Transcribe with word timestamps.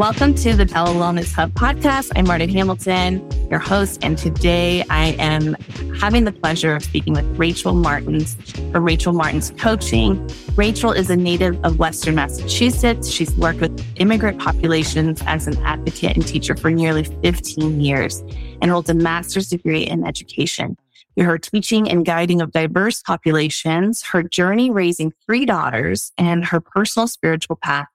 Welcome 0.00 0.34
to 0.36 0.56
the 0.56 0.64
TeleWellness 0.64 1.34
Hub 1.34 1.52
podcast. 1.52 2.12
I'm 2.16 2.26
Marta 2.26 2.46
Hamilton, 2.46 3.22
your 3.50 3.58
host, 3.58 4.02
and 4.02 4.16
today 4.16 4.82
I 4.88 5.08
am 5.18 5.54
having 6.00 6.24
the 6.24 6.32
pleasure 6.32 6.74
of 6.74 6.82
speaking 6.82 7.12
with 7.12 7.26
Rachel 7.38 7.74
Martins 7.74 8.34
from 8.72 8.82
Rachel 8.82 9.12
Martins 9.12 9.52
Coaching. 9.58 10.26
Rachel 10.56 10.90
is 10.92 11.10
a 11.10 11.16
native 11.16 11.62
of 11.66 11.78
Western 11.78 12.14
Massachusetts. 12.14 13.10
She's 13.10 13.30
worked 13.36 13.60
with 13.60 13.78
immigrant 13.96 14.40
populations 14.40 15.22
as 15.26 15.46
an 15.46 15.58
advocate 15.64 16.16
and 16.16 16.26
teacher 16.26 16.56
for 16.56 16.70
nearly 16.70 17.04
15 17.04 17.82
years 17.82 18.24
and 18.62 18.70
holds 18.70 18.88
a 18.88 18.94
master's 18.94 19.50
degree 19.50 19.82
in 19.82 20.06
education. 20.06 20.78
Through 21.14 21.26
her 21.26 21.36
teaching 21.36 21.90
and 21.90 22.06
guiding 22.06 22.40
of 22.40 22.52
diverse 22.52 23.02
populations, 23.02 24.02
her 24.04 24.22
journey 24.22 24.70
raising 24.70 25.12
three 25.26 25.44
daughters, 25.44 26.10
and 26.16 26.42
her 26.46 26.58
personal 26.58 27.06
spiritual 27.06 27.56
path, 27.56 27.88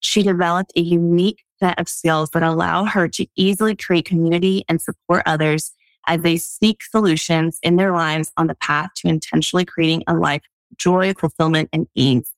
she 0.00 0.22
developed 0.22 0.72
a 0.74 0.80
unique 0.80 1.44
set 1.62 1.78
of 1.78 1.88
skills 1.88 2.30
that 2.30 2.42
allow 2.42 2.84
her 2.84 3.08
to 3.08 3.26
easily 3.36 3.76
create 3.76 4.04
community 4.04 4.64
and 4.68 4.80
support 4.80 5.22
others 5.26 5.72
as 6.06 6.22
they 6.22 6.36
seek 6.36 6.82
solutions 6.82 7.58
in 7.62 7.76
their 7.76 7.92
lives 7.92 8.32
on 8.36 8.46
the 8.46 8.54
path 8.56 8.90
to 8.96 9.08
intentionally 9.08 9.64
creating 9.64 10.02
a 10.06 10.14
life 10.14 10.42
of 10.70 10.78
joy, 10.78 11.12
fulfillment, 11.14 11.68
and 11.72 11.86
ease. 11.94 12.32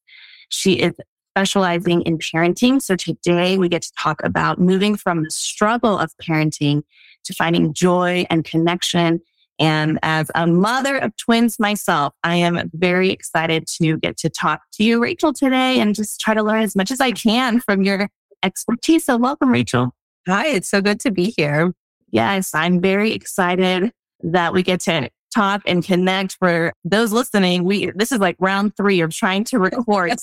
She 0.48 0.74
is 0.74 0.94
specializing 1.32 2.02
in 2.02 2.18
parenting. 2.18 2.82
So 2.82 2.96
today 2.96 3.56
we 3.56 3.68
get 3.68 3.82
to 3.82 3.92
talk 3.98 4.22
about 4.22 4.60
moving 4.60 4.96
from 4.96 5.22
the 5.22 5.30
struggle 5.30 5.98
of 5.98 6.12
parenting 6.18 6.82
to 7.24 7.32
finding 7.32 7.72
joy 7.72 8.26
and 8.28 8.44
connection. 8.44 9.22
And 9.58 9.98
as 10.02 10.30
a 10.34 10.46
mother 10.46 10.98
of 10.98 11.16
twins 11.16 11.58
myself, 11.58 12.12
I 12.22 12.36
am 12.36 12.70
very 12.74 13.10
excited 13.10 13.66
to 13.78 13.96
get 13.98 14.18
to 14.18 14.28
talk 14.28 14.62
to 14.72 14.84
you, 14.84 15.00
Rachel, 15.00 15.32
today 15.32 15.80
and 15.80 15.94
just 15.94 16.20
try 16.20 16.34
to 16.34 16.42
learn 16.42 16.62
as 16.62 16.76
much 16.76 16.90
as 16.90 17.00
I 17.00 17.12
can 17.12 17.60
from 17.60 17.82
your 17.82 18.10
expertise. 18.42 19.04
So 19.06 19.16
welcome, 19.16 19.50
Rachel. 19.50 19.94
Hi, 20.26 20.48
it's 20.48 20.68
so 20.68 20.80
good 20.80 21.00
to 21.00 21.10
be 21.10 21.34
here. 21.36 21.72
Yes, 22.10 22.54
I'm 22.54 22.80
very 22.80 23.12
excited 23.12 23.92
that 24.22 24.52
we 24.52 24.62
get 24.62 24.80
to 24.80 25.10
talk 25.34 25.62
and 25.66 25.84
connect 25.84 26.36
for 26.38 26.72
those 26.84 27.12
listening. 27.12 27.64
We, 27.64 27.90
this 27.94 28.12
is 28.12 28.18
like 28.18 28.36
round 28.38 28.76
three 28.76 29.00
of 29.00 29.10
trying 29.10 29.44
to 29.44 29.58
record. 29.58 30.12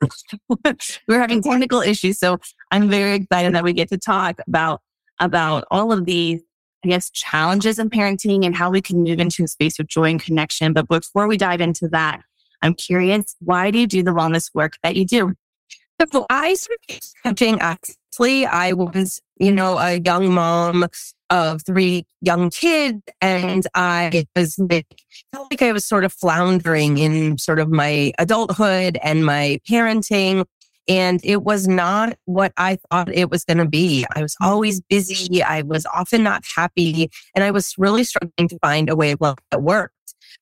We're 1.08 1.20
having 1.20 1.42
technical 1.42 1.80
issues. 1.80 2.18
So 2.18 2.38
I'm 2.70 2.88
very 2.88 3.16
excited 3.16 3.54
that 3.54 3.64
we 3.64 3.72
get 3.72 3.88
to 3.90 3.98
talk 3.98 4.38
about, 4.46 4.80
about 5.18 5.64
all 5.70 5.92
of 5.92 6.04
these, 6.04 6.40
I 6.84 6.88
guess, 6.88 7.10
challenges 7.10 7.78
in 7.78 7.90
parenting 7.90 8.44
and 8.44 8.54
how 8.54 8.70
we 8.70 8.80
can 8.80 9.02
move 9.02 9.18
into 9.18 9.44
a 9.44 9.48
space 9.48 9.78
of 9.78 9.88
joy 9.88 10.10
and 10.10 10.22
connection. 10.22 10.72
But 10.72 10.88
before 10.88 11.26
we 11.26 11.36
dive 11.36 11.60
into 11.60 11.88
that, 11.88 12.20
I'm 12.62 12.74
curious, 12.74 13.36
why 13.40 13.70
do 13.70 13.78
you 13.78 13.86
do 13.86 14.02
the 14.02 14.12
wellness 14.12 14.50
work 14.54 14.74
that 14.82 14.96
you 14.96 15.04
do? 15.04 15.34
So 16.12 16.26
I 16.30 16.54
started 16.54 17.04
coaching 17.24 17.60
actually. 17.60 18.46
I 18.46 18.72
was, 18.72 19.20
you 19.38 19.52
know, 19.52 19.78
a 19.78 20.00
young 20.00 20.32
mom 20.32 20.86
of 21.30 21.62
three 21.62 22.06
young 22.20 22.50
kids 22.50 23.02
and 23.20 23.66
I 23.74 24.26
was 24.36 24.58
like, 24.58 24.86
felt 25.32 25.50
like 25.50 25.62
I 25.62 25.72
was 25.72 25.84
sort 25.84 26.04
of 26.04 26.12
floundering 26.12 26.98
in 26.98 27.38
sort 27.38 27.58
of 27.58 27.68
my 27.70 28.12
adulthood 28.18 28.98
and 29.02 29.24
my 29.24 29.60
parenting. 29.68 30.44
And 30.86 31.20
it 31.24 31.42
was 31.42 31.66
not 31.66 32.18
what 32.26 32.52
I 32.58 32.76
thought 32.90 33.12
it 33.12 33.30
was 33.30 33.44
going 33.44 33.58
to 33.58 33.66
be. 33.66 34.04
I 34.14 34.20
was 34.20 34.36
always 34.42 34.82
busy. 34.82 35.42
I 35.42 35.62
was 35.62 35.86
often 35.86 36.22
not 36.22 36.44
happy. 36.54 37.10
And 37.34 37.42
I 37.42 37.50
was 37.50 37.74
really 37.78 38.04
struggling 38.04 38.48
to 38.48 38.58
find 38.58 38.90
a 38.90 38.96
way 38.96 39.12
of 39.12 39.20
life 39.20 39.38
that 39.50 39.62
worked. 39.62 39.94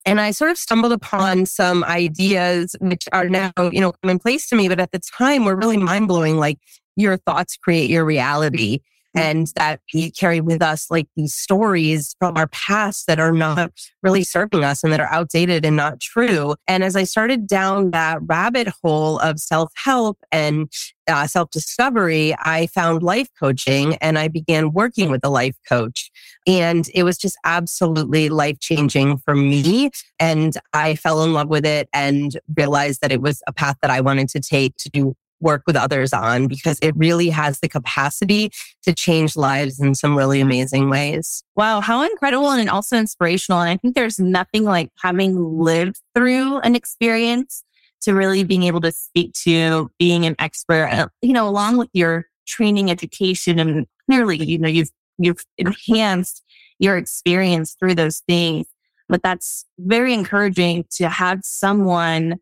And 0.04 0.20
I 0.20 0.30
sort 0.30 0.50
of 0.50 0.58
stumbled 0.58 0.92
upon 0.92 1.46
some 1.46 1.84
ideas 1.84 2.74
which 2.80 3.08
are 3.12 3.28
now, 3.28 3.52
you 3.58 3.80
know, 3.80 3.92
commonplace 4.02 4.48
to 4.48 4.56
me, 4.56 4.68
but 4.68 4.80
at 4.80 4.92
the 4.92 5.00
time 5.00 5.44
were 5.44 5.56
really 5.56 5.76
mind 5.76 6.08
blowing. 6.08 6.38
Like 6.38 6.58
your 6.96 7.16
thoughts 7.16 7.56
create 7.56 7.88
your 7.90 8.04
reality 8.04 8.80
and 9.14 9.48
that 9.56 9.80
we 9.92 10.10
carry 10.10 10.40
with 10.40 10.62
us 10.62 10.90
like 10.90 11.08
these 11.16 11.34
stories 11.34 12.16
from 12.18 12.36
our 12.36 12.46
past 12.48 13.06
that 13.06 13.20
are 13.20 13.32
not 13.32 13.72
really 14.02 14.24
serving 14.24 14.64
us 14.64 14.82
and 14.82 14.92
that 14.92 15.00
are 15.00 15.12
outdated 15.12 15.64
and 15.64 15.76
not 15.76 16.00
true. 16.00 16.54
And 16.66 16.82
as 16.82 16.96
I 16.96 17.04
started 17.04 17.46
down 17.46 17.90
that 17.90 18.18
rabbit 18.22 18.68
hole 18.82 19.18
of 19.18 19.38
self 19.38 19.72
help 19.76 20.18
and 20.30 20.70
uh, 21.08 21.26
self 21.26 21.50
discovery, 21.50 22.34
I 22.38 22.68
found 22.68 23.02
life 23.02 23.28
coaching 23.38 23.96
and 23.96 24.18
I 24.18 24.28
began 24.28 24.72
working 24.72 25.10
with 25.10 25.24
a 25.24 25.28
life 25.28 25.56
coach. 25.68 26.10
And 26.46 26.88
it 26.94 27.02
was 27.02 27.18
just 27.18 27.36
absolutely 27.44 28.28
life 28.28 28.60
changing 28.60 29.18
for 29.18 29.34
me. 29.34 29.90
And 30.18 30.54
I 30.72 30.94
fell 30.94 31.22
in 31.22 31.32
love 31.32 31.48
with 31.48 31.66
it 31.66 31.88
and 31.92 32.38
realized 32.56 33.00
that 33.02 33.12
it 33.12 33.20
was 33.20 33.42
a 33.46 33.52
path 33.52 33.76
that 33.82 33.90
I 33.90 34.00
wanted 34.00 34.28
to 34.30 34.40
take 34.40 34.76
to 34.78 34.90
do 34.90 35.14
work 35.42 35.62
with 35.66 35.76
others 35.76 36.12
on 36.12 36.46
because 36.46 36.78
it 36.80 36.96
really 36.96 37.28
has 37.28 37.60
the 37.60 37.68
capacity 37.68 38.50
to 38.82 38.94
change 38.94 39.36
lives 39.36 39.80
in 39.80 39.94
some 39.94 40.16
really 40.16 40.40
amazing 40.40 40.88
ways. 40.88 41.44
Wow, 41.56 41.80
how 41.80 42.02
incredible 42.02 42.50
and 42.50 42.70
also 42.70 42.96
inspirational. 42.96 43.60
And 43.60 43.70
I 43.70 43.76
think 43.76 43.94
there's 43.94 44.18
nothing 44.18 44.64
like 44.64 44.90
having 45.02 45.58
lived 45.58 46.00
through 46.14 46.58
an 46.60 46.74
experience 46.74 47.64
to 48.02 48.14
really 48.14 48.44
being 48.44 48.64
able 48.64 48.80
to 48.80 48.92
speak 48.92 49.32
to 49.32 49.90
being 49.98 50.26
an 50.26 50.34
expert, 50.38 50.88
uh, 50.90 51.08
you 51.20 51.32
know, 51.32 51.48
along 51.48 51.76
with 51.76 51.90
your 51.92 52.26
training 52.46 52.90
education 52.90 53.58
and 53.58 53.86
clearly, 54.08 54.42
you 54.42 54.58
know, 54.58 54.68
you've, 54.68 54.90
you've 55.18 55.44
enhanced 55.58 56.42
your 56.78 56.96
experience 56.96 57.76
through 57.78 57.94
those 57.94 58.20
things. 58.26 58.66
But 59.08 59.22
that's 59.22 59.66
very 59.78 60.14
encouraging 60.14 60.86
to 60.96 61.08
have 61.08 61.40
someone 61.42 62.36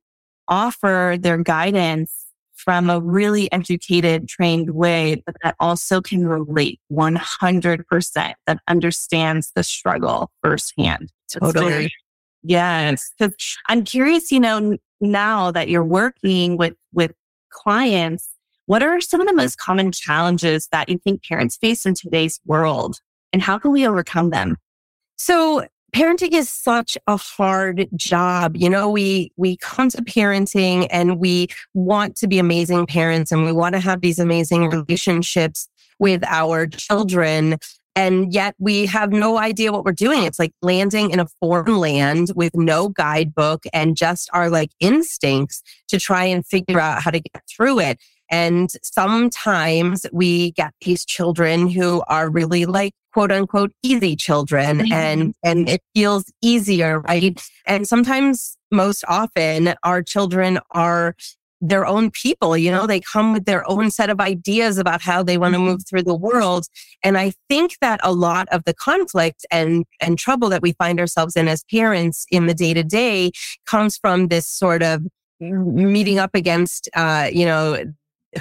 offer 0.49 1.17
their 1.19 1.39
guidance 1.39 2.20
from 2.65 2.91
a 2.91 3.01
really 3.01 3.51
educated, 3.53 4.29
trained 4.29 4.71
way, 4.71 5.23
but 5.27 5.35
that 5.43 5.57
also 5.59 6.01
can 6.01 6.27
relate 6.27 6.81
100%, 6.93 8.33
that 8.47 8.61
understands 8.69 9.53
the 9.55 9.63
struggle 9.63 10.31
firsthand. 10.43 11.11
Totally. 11.33 11.93
yes. 12.43 13.13
Cause 13.19 13.35
I'm 13.69 13.85
curious, 13.85 14.31
you 14.31 14.41
know, 14.41 14.77
now 15.01 15.51
that 15.51 15.69
you're 15.69 15.85
working 15.85 16.57
with, 16.57 16.75
with 16.93 17.13
clients, 17.51 18.29
what 18.67 18.83
are 18.83 19.01
some 19.01 19.21
of 19.21 19.27
the 19.27 19.35
most 19.35 19.59
common 19.59 19.93
challenges 19.93 20.69
that 20.73 20.89
you 20.89 20.99
think 20.99 21.25
parents 21.25 21.57
face 21.57 21.87
in 21.87 21.95
today's 21.95 22.41
world 22.45 23.01
and 23.33 23.43
how 23.43 23.59
can 23.59 23.73
we 23.73 23.87
overcome 23.87 24.31
them? 24.31 24.57
So 25.17 25.67
parenting 25.93 26.33
is 26.33 26.51
such 26.51 26.97
a 27.07 27.17
hard 27.17 27.89
job. 27.97 28.57
You 28.57 28.71
know, 28.71 28.91
we, 28.91 29.33
we 29.37 29.57
come 29.57 29.89
to 29.91 30.03
parenting 30.03 30.87
and 30.91 31.19
we 31.19 31.49
want 31.75 32.17
to 32.17 32.29
be 32.29 32.39
amazing 32.39 32.87
parents 32.87 33.33
and 33.33 33.45
we 33.45 33.53
want 33.53 33.75
to 33.75 33.81
have 33.81 34.01
these 34.01 34.19
amazing 34.19 34.69
relationships 34.69 35.69
with 35.99 36.25
our 36.25 36.67
children. 36.67 37.59
And 37.97 38.33
yet 38.33 38.55
we 38.59 38.87
have 38.87 39.13
no 39.13 39.37
idea 39.37 39.73
what 39.73 39.85
we're 39.85 39.93
doing. 39.93 40.23
It's 40.23 40.39
like 40.39 40.53
landing 40.63 41.11
in 41.11 41.21
a 41.21 41.27
foreign 41.41 41.77
land 41.79 42.31
with 42.35 42.55
no 42.55 42.89
guidebook 42.89 43.65
and 43.73 43.97
just 43.97 44.31
our 44.33 44.49
like 44.49 44.71
instincts 44.81 45.63
to 45.89 45.99
try 45.99 46.25
and 46.25 46.47
figure 46.47 46.81
out 46.81 47.03
how 47.03 47.11
to 47.11 47.21
get 47.21 47.43
through 47.49 47.81
it. 47.81 47.99
And 48.31 48.71
sometimes 48.83 50.07
we 50.13 50.53
get 50.53 50.73
these 50.83 51.05
children 51.05 51.69
who 51.69 52.03
are 52.07 52.31
really 52.31 52.67
like 52.67 52.93
quote 53.13 53.33
unquote 53.33 53.73
easy 53.83 54.15
children 54.15 54.79
mm-hmm. 54.79 54.93
and, 54.93 55.35
and 55.43 55.69
it 55.69 55.83
feels 55.95 56.33
easier, 56.41 57.01
right? 57.01 57.41
And 57.67 57.87
sometimes 57.87 58.57
most 58.71 59.05
often 59.09 59.75
our 59.83 60.03
children 60.03 60.61
are 60.71 61.17
their 61.61 61.85
own 61.85 62.11
people, 62.11 62.57
you 62.57 62.71
know, 62.71 62.87
they 62.87 63.01
come 63.01 63.35
with 63.35 63.45
their 63.45 63.69
own 63.69 63.91
set 63.91 64.09
of 64.09 64.19
ideas 64.19 64.79
about 64.79 65.03
how 65.03 65.23
they 65.23 65.37
want 65.37 65.55
to 65.55 65.59
move 65.59 65.87
through 65.87 66.03
the 66.03 66.15
world. 66.15 66.67
And 67.05 67.19
I 67.19 67.33
think 67.51 67.77
that 67.83 68.01
a 68.03 68.13
lot 68.13 68.49
of 68.51 68.65
the 68.65 68.73
conflict 68.73 69.45
and, 69.51 69.85
and 70.01 70.19
trouble 70.19 70.49
that 70.49 70.63
we 70.63 70.73
find 70.73 70.99
ourselves 70.99 71.37
in 71.37 71.49
as 71.49 71.65
parents 71.71 72.25
in 72.31 72.47
the 72.47 72.55
day 72.55 72.73
to 72.73 72.83
day 72.83 73.33
comes 73.67 73.99
from 73.99 74.29
this 74.29 74.49
sort 74.49 74.83
of 74.83 75.03
meeting 75.39 76.19
up 76.19 76.31
against, 76.35 76.89
uh, 76.95 77.29
you 77.31 77.45
know, 77.45 77.85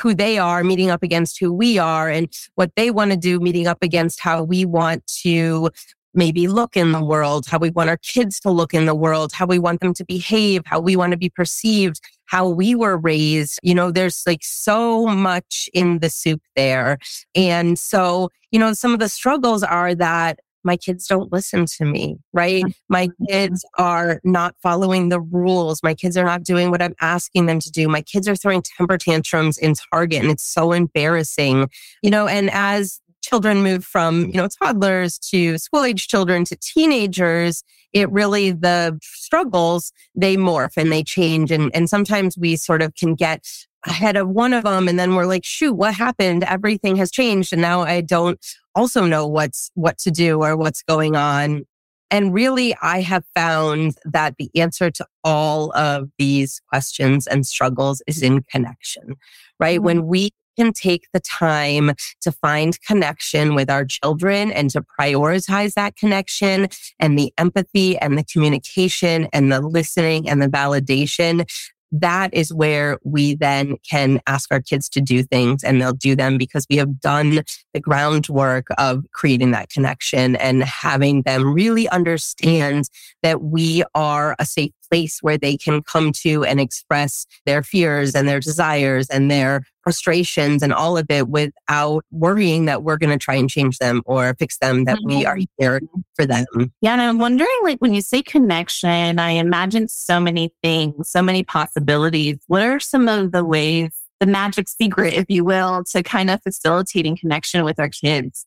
who 0.02 0.14
they 0.14 0.38
are 0.38 0.64
meeting 0.64 0.90
up 0.90 1.04
against 1.04 1.40
who 1.40 1.54
we 1.54 1.78
are 1.78 2.10
and 2.10 2.32
what 2.56 2.72
they 2.76 2.92
want 2.92 3.12
to 3.12 3.18
do 3.18 3.40
meeting 3.40 3.68
up 3.68 3.80
against 3.82 4.20
how 4.20 4.44
we 4.44 4.66
want 4.66 5.06
to 5.08 5.70
maybe 6.14 6.48
look 6.48 6.76
in 6.76 6.92
the 6.92 7.04
world, 7.04 7.46
how 7.48 7.58
we 7.58 7.70
want 7.70 7.90
our 7.90 7.98
kids 7.98 8.40
to 8.40 8.50
look 8.50 8.74
in 8.74 8.86
the 8.86 8.96
world, 8.96 9.32
how 9.32 9.46
we 9.46 9.60
want 9.60 9.80
them 9.80 9.94
to 9.94 10.04
behave, 10.06 10.64
how 10.66 10.80
we 10.80 10.96
want 10.96 11.12
to 11.12 11.18
be 11.18 11.30
perceived, 11.30 12.00
how 12.26 12.48
we 12.48 12.76
were 12.76 12.98
raised. 12.98 13.60
You 13.62 13.76
know, 13.76 13.92
there's 13.92 14.24
like 14.26 14.44
so 14.44 15.06
much 15.08 15.70
in 15.74 16.00
the 16.00 16.10
soup 16.10 16.42
there. 16.56 16.98
And 17.36 17.78
so, 17.78 18.30
you 18.52 18.60
know, 18.60 18.74
some 18.74 18.94
of 18.94 19.00
the 19.00 19.10
struggles 19.10 19.64
are 19.64 19.94
that 19.96 20.40
my 20.64 20.78
kids 20.78 21.08
don't 21.08 21.32
listen 21.32 21.66
to 21.78 21.86
me, 21.86 22.18
right? 22.34 22.64
My 22.90 23.08
mm-hmm. 23.08 23.26
kids 23.26 23.66
are 23.78 24.20
not 24.24 24.56
following 24.62 25.10
the 25.10 25.22
rules. 25.22 25.82
My 25.84 25.94
kids 25.94 26.18
are 26.18 26.26
not 26.26 26.44
doing 26.44 26.72
what 26.72 26.82
I'm 26.82 26.96
asking 27.02 27.46
them 27.46 27.60
to 27.60 27.72
do. 27.72 27.88
My 27.88 28.02
kids 28.02 28.28
are 28.28 28.36
throwing 28.36 28.62
temper 28.62 28.98
tantrums 28.98 29.58
in 29.58 29.74
Target 29.92 30.22
and 30.22 30.32
it's 30.32 30.46
so 30.46 30.72
embarrassing, 30.72 31.70
you 32.02 32.10
know, 32.10 32.28
and 32.28 32.50
as 32.52 33.00
children 33.22 33.62
move 33.62 33.86
from, 33.86 34.26
you 34.28 34.34
know, 34.34 34.48
toddlers 34.48 35.20
to 35.20 35.58
school 35.58 35.84
age 35.84 36.08
children 36.08 36.46
to 36.46 36.56
teenagers, 36.56 37.64
it 37.94 38.10
really, 38.12 38.52
the 38.52 38.98
struggles, 39.02 39.92
they 40.16 40.38
morph 40.38 40.78
and 40.78 40.92
they 40.92 41.04
change. 41.04 41.52
And, 41.52 41.72
and 41.76 41.90
sometimes 41.90 42.38
we 42.38 42.56
sort 42.56 42.82
of 42.82 42.96
can 42.96 43.16
get 43.16 43.46
ahead 43.86 44.18
of 44.18 44.30
one 44.30 44.54
of 44.54 44.64
them. 44.64 44.88
And 44.88 45.00
then 45.00 45.16
we're 45.16 45.26
like, 45.26 45.46
shoot, 45.46 45.74
what 45.74 45.94
happened? 45.94 46.44
Everything 46.44 46.96
has 46.98 47.12
changed. 47.12 47.54
And 47.54 47.62
now 47.62 47.82
I 47.82 48.02
don't 48.02 48.44
also 48.76 49.06
know 49.06 49.28
what's, 49.28 49.72
what 49.74 49.98
to 50.00 50.12
do 50.12 50.44
or 50.44 50.58
what's 50.58 50.84
going 50.84 51.16
on. 51.16 51.66
And 52.12 52.34
really, 52.34 52.76
I 52.82 53.02
have 53.02 53.24
found 53.36 53.96
that 54.04 54.36
the 54.38 54.50
answer 54.56 54.90
to 54.90 55.06
all 55.24 55.72
of 55.78 56.10
these 56.18 56.60
questions 56.68 57.28
and 57.28 57.46
struggles 57.46 58.02
is 58.08 58.24
in 58.24 58.42
connection, 58.44 59.16
right? 59.60 59.78
Mm-hmm. 59.78 59.86
When 59.86 60.08
we 60.08 60.32
can 60.58 60.74
take 60.74 61.08
the 61.14 61.20
time 61.22 61.92
to 62.20 62.32
find 62.32 62.82
connection 62.82 63.56
with 63.56 63.70
our 63.70 63.86
children 63.86 64.52
and 64.52 64.70
to 64.72 64.84
prioritize 65.00 65.76
that 65.76 65.96
connection 65.96 66.68
and 67.00 67.18
the 67.18 67.32
empathy 67.38 67.98
and 67.98 68.18
the 68.18 68.26
communication 68.26 69.28
and 69.32 69.52
the 69.52 69.62
listening 69.62 70.28
and 70.28 70.42
the 70.42 70.48
validation, 70.48 71.50
that 71.92 72.34
is 72.34 72.54
where 72.54 73.00
we 73.04 73.36
then 73.36 73.78
can 73.90 74.20
ask 74.28 74.52
our 74.52 74.62
kids 74.62 74.90
to 74.90 75.02
do 75.02 75.24
things 75.24 75.64
and 75.64 75.82
they'll 75.82 75.94
do 75.94 76.16
them 76.16 76.38
because 76.38 76.66
we 76.70 76.78
have 76.78 77.00
done 77.00 77.42
the 77.74 77.80
groundwork 77.80 78.68
of 78.78 79.04
creating 79.14 79.52
that 79.52 79.70
connection 79.70 80.36
and 80.36 80.64
having 80.64 81.24
them 81.24 81.54
really 81.54 81.90
understand 81.90 82.90
that 83.24 83.42
we 83.42 83.84
are 83.96 84.36
a 84.40 84.46
safe 84.46 84.72
place 84.90 85.20
where 85.22 85.38
they 85.38 85.58
can 85.58 85.82
come 85.84 86.12
to 86.12 86.44
and 86.44 86.60
express 86.60 87.26
their 87.46 87.64
fears 87.64 88.16
and 88.16 88.28
their 88.28 88.40
desires 88.40 89.08
and 89.10 89.30
their 89.30 89.64
frustrations 89.84 90.62
and 90.62 90.74
all 90.74 90.98
of 90.98 91.06
it 91.10 91.30
without 91.30 92.04
worrying 92.12 92.66
that 92.66 92.84
we're 92.84 92.98
going 92.98 93.18
to 93.18 93.24
try 93.24 93.36
and 93.36 93.50
change 93.50 93.78
them 93.78 94.02
or 94.06 94.36
fix 94.38 94.58
them, 94.60 94.86
that 94.86 95.00
we 95.04 95.26
are 95.26 95.38
mm-hmm. 95.38 95.64
here 95.64 95.82
for 96.16 96.26
them. 96.26 96.46
Yeah. 96.82 96.94
And 96.94 97.02
I'm 97.02 97.18
wondering, 97.18 97.48
like, 97.64 97.80
when 97.80 97.94
you 97.94 98.02
say 98.02 98.22
connection, 98.22 99.20
I 99.20 99.32
imagine 99.32 99.88
so 99.88 100.20
many 100.20 100.54
things, 100.62 101.10
so 101.10 101.22
many 101.22 101.44
possibilities. 101.44 102.38
What 102.48 102.62
are 102.62 102.80
some 102.80 103.08
of 103.08 103.32
the 103.32 103.44
ways, 103.46 103.92
the 104.20 104.26
magic 104.26 104.68
secret, 104.68 105.14
if 105.14 105.26
you 105.30 105.46
will, 105.46 105.84
to 105.92 106.04
kind 106.04 106.30
of 106.30 106.42
facilitating 106.44 107.18
connection 107.18 107.64
with 107.64 107.80
our 107.80 107.90
kids? 107.90 108.46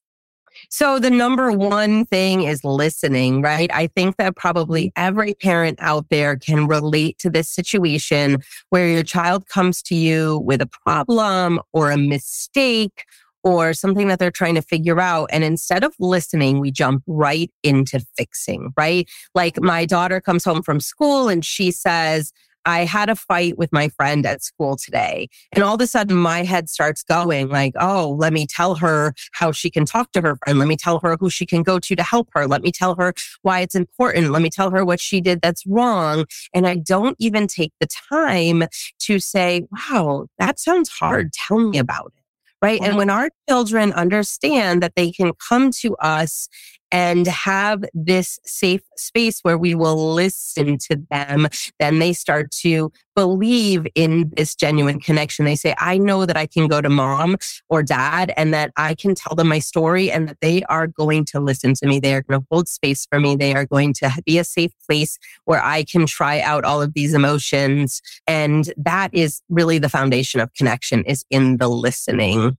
So 0.68 0.98
the 0.98 1.10
number 1.10 1.52
one 1.52 2.06
thing 2.06 2.42
is 2.42 2.64
listening, 2.64 3.42
right? 3.42 3.70
I 3.72 3.86
think 3.88 4.16
that 4.16 4.36
probably 4.36 4.86
mm-hmm. 4.86 5.04
every 5.04 5.34
parent 5.34 5.78
out 5.80 6.06
there 6.10 6.36
can 6.36 6.66
relate 6.66 7.18
to 7.18 7.30
this 7.30 7.48
situation 7.48 8.38
where 8.70 8.88
your 8.88 9.02
child 9.02 9.48
comes 9.48 9.82
to 9.82 9.94
you 9.94 10.38
with 10.44 10.60
a 10.60 10.70
problem 10.84 11.60
or 11.72 11.90
a 11.90 11.98
mistake 11.98 13.04
or 13.44 13.74
something 13.74 14.08
that 14.08 14.18
they're 14.18 14.30
trying 14.30 14.54
to 14.54 14.62
figure 14.62 15.00
out. 15.00 15.28
And 15.32 15.42
instead 15.42 15.82
of 15.82 15.94
listening, 15.98 16.60
we 16.60 16.70
jump 16.70 17.02
right 17.06 17.50
into 17.62 18.00
fixing, 18.16 18.72
right? 18.76 19.08
Like 19.34 19.60
my 19.60 19.84
daughter 19.84 20.20
comes 20.20 20.44
home 20.44 20.62
from 20.62 20.80
school 20.80 21.28
and 21.28 21.44
she 21.44 21.70
says, 21.70 22.32
I 22.64 22.84
had 22.84 23.08
a 23.08 23.16
fight 23.16 23.58
with 23.58 23.72
my 23.72 23.88
friend 23.88 24.24
at 24.26 24.42
school 24.42 24.76
today. 24.76 25.28
And 25.52 25.64
all 25.64 25.74
of 25.74 25.80
a 25.80 25.86
sudden 25.86 26.16
my 26.16 26.42
head 26.42 26.68
starts 26.68 27.02
going 27.02 27.48
like, 27.48 27.74
oh, 27.78 28.16
let 28.18 28.32
me 28.32 28.46
tell 28.46 28.74
her 28.76 29.14
how 29.32 29.52
she 29.52 29.70
can 29.70 29.84
talk 29.84 30.12
to 30.12 30.20
her 30.20 30.36
friend. 30.36 30.58
Let 30.58 30.68
me 30.68 30.76
tell 30.76 31.00
her 31.00 31.16
who 31.18 31.30
she 31.30 31.46
can 31.46 31.62
go 31.62 31.78
to 31.78 31.96
to 31.96 32.02
help 32.02 32.28
her. 32.32 32.46
Let 32.46 32.62
me 32.62 32.72
tell 32.72 32.94
her 32.96 33.14
why 33.42 33.60
it's 33.60 33.74
important. 33.74 34.30
Let 34.30 34.42
me 34.42 34.50
tell 34.50 34.70
her 34.70 34.84
what 34.84 35.00
she 35.00 35.20
did 35.20 35.40
that's 35.40 35.66
wrong. 35.66 36.26
And 36.54 36.66
I 36.66 36.76
don't 36.76 37.16
even 37.18 37.46
take 37.46 37.72
the 37.80 37.86
time 37.86 38.64
to 39.00 39.18
say, 39.18 39.66
wow, 39.70 40.26
that 40.38 40.58
sounds 40.58 40.88
hard. 40.88 41.32
Tell 41.32 41.58
me 41.58 41.78
about 41.78 42.12
it 42.16 42.22
right? 42.62 42.80
And 42.80 42.96
when 42.96 43.10
our 43.10 43.28
children 43.48 43.92
understand 43.92 44.82
that 44.82 44.94
they 44.94 45.10
can 45.10 45.32
come 45.48 45.72
to 45.80 45.96
us 45.96 46.48
and 46.92 47.26
have 47.26 47.84
this 47.94 48.38
safe 48.44 48.82
space 48.96 49.40
where 49.40 49.56
we 49.56 49.74
will 49.74 50.14
listen 50.14 50.76
to 50.76 51.02
them, 51.10 51.48
then 51.80 51.98
they 51.98 52.12
start 52.12 52.50
to 52.50 52.92
believe 53.16 53.86
in 53.94 54.30
this 54.36 54.54
genuine 54.54 55.00
connection. 55.00 55.44
They 55.44 55.56
say, 55.56 55.74
I 55.78 55.98
know 55.98 56.26
that 56.26 56.36
I 56.36 56.46
can 56.46 56.68
go 56.68 56.80
to 56.80 56.88
mom 56.88 57.36
or 57.68 57.82
dad 57.82 58.32
and 58.36 58.52
that 58.54 58.72
I 58.76 58.94
can 58.94 59.14
tell 59.14 59.34
them 59.34 59.48
my 59.48 59.58
story 59.58 60.10
and 60.10 60.28
that 60.28 60.38
they 60.40 60.62
are 60.64 60.86
going 60.86 61.24
to 61.26 61.40
listen 61.40 61.74
to 61.74 61.86
me. 61.86 61.98
They 61.98 62.14
are 62.14 62.22
going 62.22 62.40
to 62.40 62.46
hold 62.50 62.68
space 62.68 63.06
for 63.10 63.18
me. 63.18 63.36
They 63.36 63.54
are 63.54 63.66
going 63.66 63.94
to 63.94 64.12
be 64.24 64.38
a 64.38 64.44
safe 64.44 64.72
place 64.86 65.18
where 65.44 65.64
I 65.64 65.84
can 65.84 66.06
try 66.06 66.40
out 66.40 66.64
all 66.64 66.82
of 66.82 66.94
these 66.94 67.14
emotions. 67.14 68.02
And 68.26 68.72
that 68.76 69.12
is 69.14 69.40
really 69.48 69.78
the 69.78 69.88
foundation 69.88 70.40
of 70.40 70.52
connection 70.54 71.04
is 71.04 71.24
in 71.30 71.56
the 71.56 71.68
listening. 71.68 72.56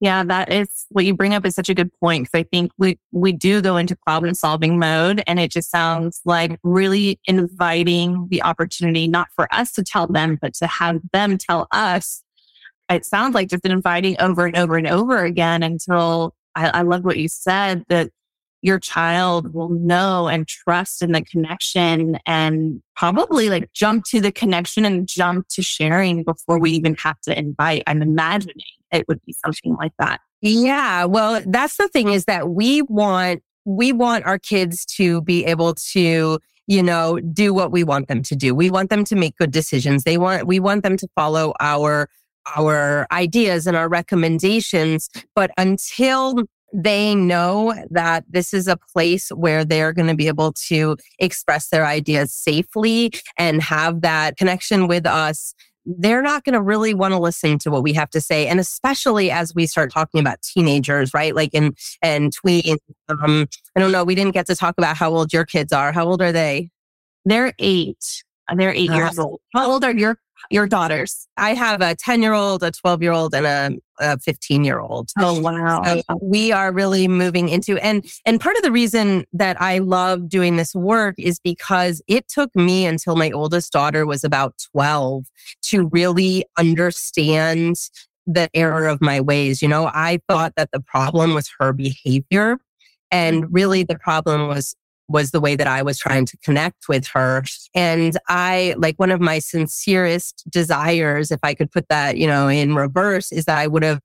Yeah, 0.00 0.24
that 0.24 0.50
is 0.50 0.86
what 0.88 1.04
you 1.04 1.14
bring 1.14 1.34
up 1.34 1.44
is 1.44 1.54
such 1.54 1.68
a 1.68 1.74
good 1.74 1.92
point. 2.00 2.26
Cause 2.26 2.40
I 2.40 2.42
think 2.44 2.72
we, 2.78 2.98
we 3.12 3.32
do 3.32 3.60
go 3.60 3.76
into 3.76 3.94
problem 3.94 4.32
solving 4.32 4.78
mode 4.78 5.22
and 5.26 5.38
it 5.38 5.50
just 5.50 5.70
sounds 5.70 6.22
like 6.24 6.58
really 6.62 7.20
inviting 7.26 8.26
the 8.30 8.42
opportunity, 8.42 9.06
not 9.06 9.28
for 9.36 9.46
us 9.52 9.72
to 9.72 9.82
tell 9.82 10.06
them, 10.06 10.38
but 10.40 10.54
to 10.54 10.66
have 10.66 11.00
them 11.12 11.36
tell 11.36 11.68
us. 11.70 12.22
It 12.88 13.04
sounds 13.04 13.34
like 13.34 13.48
just 13.48 13.66
inviting 13.66 14.16
over 14.20 14.46
and 14.46 14.56
over 14.56 14.76
and 14.78 14.86
over 14.86 15.22
again 15.22 15.62
until 15.62 16.34
I, 16.54 16.68
I 16.68 16.82
love 16.82 17.04
what 17.04 17.18
you 17.18 17.28
said 17.28 17.84
that 17.88 18.10
your 18.62 18.78
child 18.78 19.54
will 19.54 19.68
know 19.68 20.28
and 20.28 20.48
trust 20.48 21.02
in 21.02 21.12
the 21.12 21.22
connection 21.22 22.18
and 22.26 22.82
probably 22.96 23.48
like 23.48 23.72
jump 23.72 24.04
to 24.06 24.20
the 24.20 24.32
connection 24.32 24.84
and 24.84 25.06
jump 25.06 25.48
to 25.48 25.62
sharing 25.62 26.24
before 26.24 26.58
we 26.58 26.70
even 26.72 26.94
have 26.96 27.20
to 27.22 27.38
invite. 27.38 27.82
I'm 27.86 28.02
imagining 28.02 28.64
it 28.92 29.06
would 29.08 29.20
be 29.24 29.34
something 29.44 29.76
like 29.76 29.92
that. 29.98 30.20
Yeah. 30.42 31.04
Well, 31.04 31.42
that's 31.46 31.76
the 31.76 31.88
thing 31.88 32.10
is 32.10 32.24
that 32.24 32.50
we 32.50 32.82
want, 32.82 33.42
we 33.64 33.92
want 33.92 34.24
our 34.24 34.38
kids 34.38 34.84
to 34.96 35.20
be 35.22 35.44
able 35.44 35.74
to, 35.92 36.38
you 36.66 36.82
know, 36.82 37.18
do 37.20 37.52
what 37.52 37.72
we 37.72 37.84
want 37.84 38.08
them 38.08 38.22
to 38.22 38.36
do. 38.36 38.54
We 38.54 38.70
want 38.70 38.90
them 38.90 39.04
to 39.04 39.16
make 39.16 39.36
good 39.36 39.50
decisions. 39.50 40.04
They 40.04 40.18
want, 40.18 40.46
we 40.46 40.60
want 40.60 40.82
them 40.82 40.96
to 40.96 41.08
follow 41.14 41.52
our, 41.60 42.08
our 42.56 43.06
ideas 43.12 43.66
and 43.66 43.76
our 43.76 43.88
recommendations. 43.88 45.10
But 45.34 45.50
until 45.58 46.44
they 46.72 47.14
know 47.14 47.74
that 47.90 48.24
this 48.28 48.54
is 48.54 48.68
a 48.68 48.78
place 48.92 49.28
where 49.30 49.64
they're 49.64 49.92
going 49.92 50.06
to 50.06 50.14
be 50.14 50.28
able 50.28 50.52
to 50.68 50.96
express 51.18 51.68
their 51.68 51.84
ideas 51.84 52.32
safely 52.32 53.12
and 53.36 53.60
have 53.62 54.02
that 54.02 54.36
connection 54.36 54.86
with 54.86 55.06
us 55.06 55.52
they're 55.98 56.22
not 56.22 56.44
going 56.44 56.54
to 56.54 56.60
really 56.60 56.94
want 56.94 57.12
to 57.12 57.18
listen 57.18 57.58
to 57.60 57.70
what 57.70 57.82
we 57.82 57.92
have 57.94 58.10
to 58.10 58.20
say. 58.20 58.46
And 58.46 58.60
especially 58.60 59.30
as 59.30 59.54
we 59.54 59.66
start 59.66 59.92
talking 59.92 60.20
about 60.20 60.42
teenagers, 60.42 61.12
right? 61.14 61.34
Like 61.34 61.54
in, 61.54 61.74
and 62.02 62.32
tweens. 62.34 62.78
Um, 63.08 63.48
I 63.76 63.80
don't 63.80 63.92
know. 63.92 64.04
We 64.04 64.14
didn't 64.14 64.32
get 64.32 64.46
to 64.46 64.56
talk 64.56 64.74
about 64.78 64.96
how 64.96 65.10
old 65.10 65.32
your 65.32 65.44
kids 65.44 65.72
are. 65.72 65.92
How 65.92 66.06
old 66.06 66.22
are 66.22 66.32
they? 66.32 66.70
They're 67.24 67.54
eight. 67.58 68.24
They're 68.54 68.74
eight 68.74 68.90
uh, 68.90 68.96
years 68.96 69.18
old. 69.18 69.40
How 69.54 69.70
old 69.70 69.84
are 69.84 69.92
your 69.92 70.18
your 70.50 70.66
daughters? 70.66 71.26
I 71.36 71.54
have 71.54 71.80
a 71.80 71.94
10 71.94 72.22
year 72.22 72.32
old, 72.32 72.62
a 72.62 72.70
12 72.70 73.02
year 73.02 73.12
old, 73.12 73.34
and 73.34 73.46
a, 73.46 73.70
a 74.00 74.18
15 74.18 74.64
year 74.64 74.80
old. 74.80 75.10
Oh, 75.18 75.40
wow. 75.40 75.82
So 75.84 76.02
we 76.22 76.52
are 76.52 76.72
really 76.72 77.08
moving 77.08 77.48
into, 77.48 77.76
and, 77.78 78.04
and 78.24 78.40
part 78.40 78.56
of 78.56 78.62
the 78.62 78.72
reason 78.72 79.24
that 79.32 79.60
I 79.60 79.78
love 79.78 80.28
doing 80.28 80.56
this 80.56 80.74
work 80.74 81.14
is 81.18 81.38
because 81.40 82.02
it 82.06 82.28
took 82.28 82.54
me 82.54 82.86
until 82.86 83.16
my 83.16 83.30
oldest 83.30 83.72
daughter 83.72 84.06
was 84.06 84.24
about 84.24 84.54
12 84.72 85.26
to 85.62 85.88
really 85.88 86.44
understand 86.58 87.76
the 88.26 88.48
error 88.54 88.86
of 88.86 89.00
my 89.00 89.20
ways. 89.20 89.62
You 89.62 89.68
know, 89.68 89.90
I 89.92 90.20
thought 90.28 90.54
that 90.56 90.70
the 90.72 90.80
problem 90.80 91.34
was 91.34 91.50
her 91.58 91.72
behavior. 91.72 92.58
And 93.10 93.52
really 93.52 93.82
the 93.82 93.98
problem 93.98 94.46
was 94.46 94.76
was 95.10 95.32
the 95.32 95.40
way 95.40 95.56
that 95.56 95.66
I 95.66 95.82
was 95.82 95.98
trying 95.98 96.24
to 96.26 96.36
connect 96.38 96.88
with 96.88 97.06
her. 97.08 97.42
And 97.74 98.16
I, 98.28 98.74
like 98.78 98.98
one 98.98 99.10
of 99.10 99.20
my 99.20 99.40
sincerest 99.40 100.44
desires, 100.48 101.30
if 101.30 101.40
I 101.42 101.54
could 101.54 101.70
put 101.70 101.88
that, 101.88 102.16
you 102.16 102.26
know, 102.26 102.48
in 102.48 102.74
reverse, 102.74 103.32
is 103.32 103.44
that 103.46 103.58
I 103.58 103.66
would 103.66 103.82
have 103.82 104.00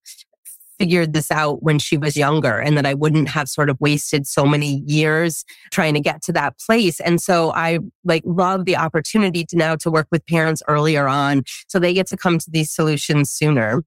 figured 0.79 1.13
this 1.13 1.31
out 1.31 1.63
when 1.63 1.79
she 1.79 1.97
was 1.97 2.17
younger 2.17 2.59
and 2.59 2.77
that 2.77 2.85
I 2.85 2.93
wouldn't 2.93 3.29
have 3.29 3.47
sort 3.47 3.69
of 3.69 3.79
wasted 3.79 4.27
so 4.27 4.45
many 4.45 4.83
years 4.85 5.45
trying 5.71 5.93
to 5.93 6.01
get 6.01 6.21
to 6.23 6.33
that 6.33 6.59
place. 6.59 6.99
And 6.99 7.21
so 7.21 7.51
I 7.53 7.79
like 8.03 8.23
love 8.25 8.65
the 8.65 8.75
opportunity 8.75 9.45
to 9.45 9.55
now 9.55 9.75
to 9.77 9.91
work 9.91 10.07
with 10.11 10.25
parents 10.25 10.61
earlier 10.67 11.07
on 11.07 11.43
so 11.67 11.79
they 11.79 11.93
get 11.93 12.07
to 12.07 12.17
come 12.17 12.39
to 12.39 12.51
these 12.51 12.71
solutions 12.71 13.31
sooner. 13.31 13.83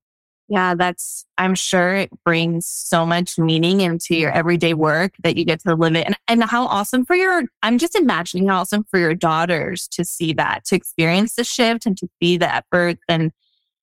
Yeah, 0.50 0.74
that's, 0.74 1.26
I'm 1.36 1.54
sure 1.54 1.94
it 1.94 2.10
brings 2.24 2.66
so 2.66 3.04
much 3.04 3.38
meaning 3.38 3.82
into 3.82 4.16
your 4.16 4.30
everyday 4.30 4.72
work 4.72 5.12
that 5.22 5.36
you 5.36 5.44
get 5.44 5.60
to 5.60 5.74
live 5.74 5.94
it. 5.94 6.06
And, 6.06 6.16
and 6.26 6.42
how 6.42 6.64
awesome 6.66 7.04
for 7.04 7.14
your, 7.14 7.42
I'm 7.62 7.76
just 7.76 7.94
imagining 7.94 8.48
how 8.48 8.60
awesome 8.60 8.84
for 8.90 8.98
your 8.98 9.14
daughters 9.14 9.86
to 9.88 10.06
see 10.06 10.32
that, 10.34 10.64
to 10.66 10.74
experience 10.74 11.34
the 11.34 11.44
shift 11.44 11.84
and 11.84 11.98
to 11.98 12.08
see 12.22 12.38
the 12.38 12.52
effort 12.52 12.98
and, 13.10 13.30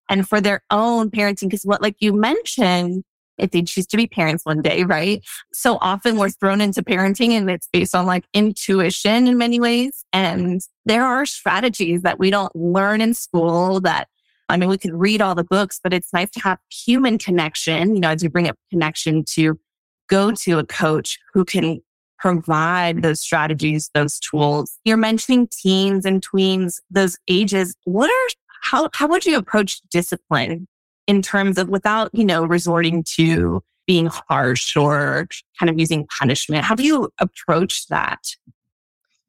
and 0.10 0.28
for 0.28 0.42
their 0.42 0.64
own 0.72 1.12
parenting. 1.12 1.52
Cause 1.52 1.62
what, 1.66 1.84
like 1.84 1.98
you 2.00 2.14
mentioned, 2.14 3.04
if 3.38 3.52
they 3.52 3.62
choose 3.62 3.86
to 3.88 3.98
be 3.98 4.08
parents 4.08 4.46
one 4.46 4.62
day, 4.62 4.86
right? 4.86 5.24
So 5.54 5.78
often 5.82 6.18
we're 6.18 6.30
thrown 6.30 6.62
into 6.62 6.82
parenting 6.82 7.32
and 7.32 7.50
it's 7.50 7.68
based 7.72 7.94
on 7.94 8.08
like 8.08 8.26
intuition 8.34 9.28
in 9.28 9.38
many 9.38 9.60
ways. 9.60 10.04
And 10.14 10.62
there 10.86 11.06
are 11.06 11.26
strategies 11.28 12.02
that 12.04 12.18
we 12.18 12.32
don't 12.32 12.56
learn 12.56 13.02
in 13.02 13.14
school 13.14 13.82
that 13.82 14.08
I 14.50 14.58
mean, 14.58 14.70
we 14.70 14.78
could 14.78 14.94
read 14.94 15.22
all 15.22 15.36
the 15.36 15.44
books, 15.44 15.80
but 15.84 15.94
it's 15.94 16.14
nice 16.14 16.30
to 16.32 16.40
have 16.42 16.60
human 16.70 17.18
connection, 17.18 17.96
you 17.96 18.02
know, 18.02 18.10
as 18.10 18.24
you 18.24 18.30
bring 18.30 18.48
up 18.48 18.58
connection 18.70 19.24
to 19.30 19.60
go 20.08 20.32
to 20.32 20.60
a 20.60 20.66
coach 20.66 21.18
who 21.34 21.44
can 21.44 21.82
provide 22.20 23.02
those 23.02 23.20
strategies, 23.20 23.90
those 23.94 24.20
tools. 24.20 24.78
You're 24.86 24.98
mentioning 24.98 25.48
teens 25.48 26.06
and 26.06 26.26
tweens, 26.26 26.80
those 26.90 27.18
ages. 27.28 27.76
What 27.84 28.10
are, 28.10 28.36
how, 28.62 28.90
how 28.94 29.08
would 29.08 29.26
you 29.26 29.38
approach 29.38 29.82
discipline 29.92 30.68
in 31.08 31.22
terms 31.22 31.58
of 31.58 31.70
without, 31.70 32.10
you 32.14 32.24
know, 32.24 32.46
resorting 32.46 33.04
to 33.16 33.62
being 33.88 34.10
harsh 34.28 34.76
or 34.76 35.28
kind 35.60 35.70
of 35.70 35.80
using 35.80 36.08
punishment? 36.08 36.64
How 36.64 36.76
do 36.76 36.84
you 36.84 37.10
approach 37.20 37.88
that? 37.88 38.20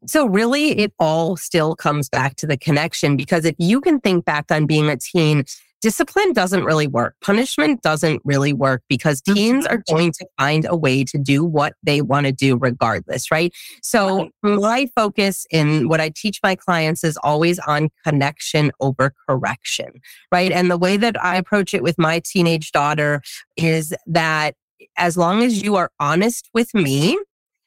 So 0.04 0.26
really 0.26 0.78
it 0.78 0.92
all 0.98 1.36
still 1.36 1.74
comes 1.74 2.08
back 2.08 2.36
to 2.36 2.46
the 2.46 2.56
connection 2.56 3.16
because 3.16 3.44
if 3.44 3.54
you 3.58 3.80
can 3.80 4.00
think 4.00 4.24
back 4.24 4.50
on 4.50 4.66
being 4.66 4.88
a 4.88 4.96
teen, 4.96 5.44
discipline 5.82 6.32
doesn't 6.32 6.64
really 6.64 6.86
work. 6.86 7.14
Punishment 7.22 7.82
doesn't 7.82 8.20
really 8.24 8.52
work 8.52 8.82
because 8.88 9.20
teens 9.20 9.66
are 9.66 9.82
going 9.88 10.12
to 10.12 10.26
find 10.38 10.66
a 10.68 10.76
way 10.76 11.04
to 11.04 11.18
do 11.18 11.44
what 11.44 11.74
they 11.82 12.02
want 12.02 12.26
to 12.26 12.32
do 12.32 12.56
regardless, 12.56 13.30
right? 13.30 13.54
So 13.82 14.30
my 14.42 14.88
focus 14.96 15.46
in 15.50 15.88
what 15.88 16.00
I 16.00 16.10
teach 16.14 16.40
my 16.42 16.56
clients 16.56 17.04
is 17.04 17.16
always 17.22 17.58
on 17.60 17.90
connection 18.04 18.72
over 18.80 19.12
correction, 19.28 20.00
right? 20.32 20.50
And 20.50 20.70
the 20.70 20.78
way 20.78 20.96
that 20.96 21.22
I 21.22 21.36
approach 21.36 21.74
it 21.74 21.82
with 21.82 21.98
my 21.98 22.20
teenage 22.24 22.72
daughter 22.72 23.22
is 23.56 23.94
that 24.06 24.54
as 24.96 25.16
long 25.16 25.42
as 25.42 25.62
you 25.62 25.76
are 25.76 25.90
honest 26.00 26.48
with 26.52 26.74
me, 26.74 27.18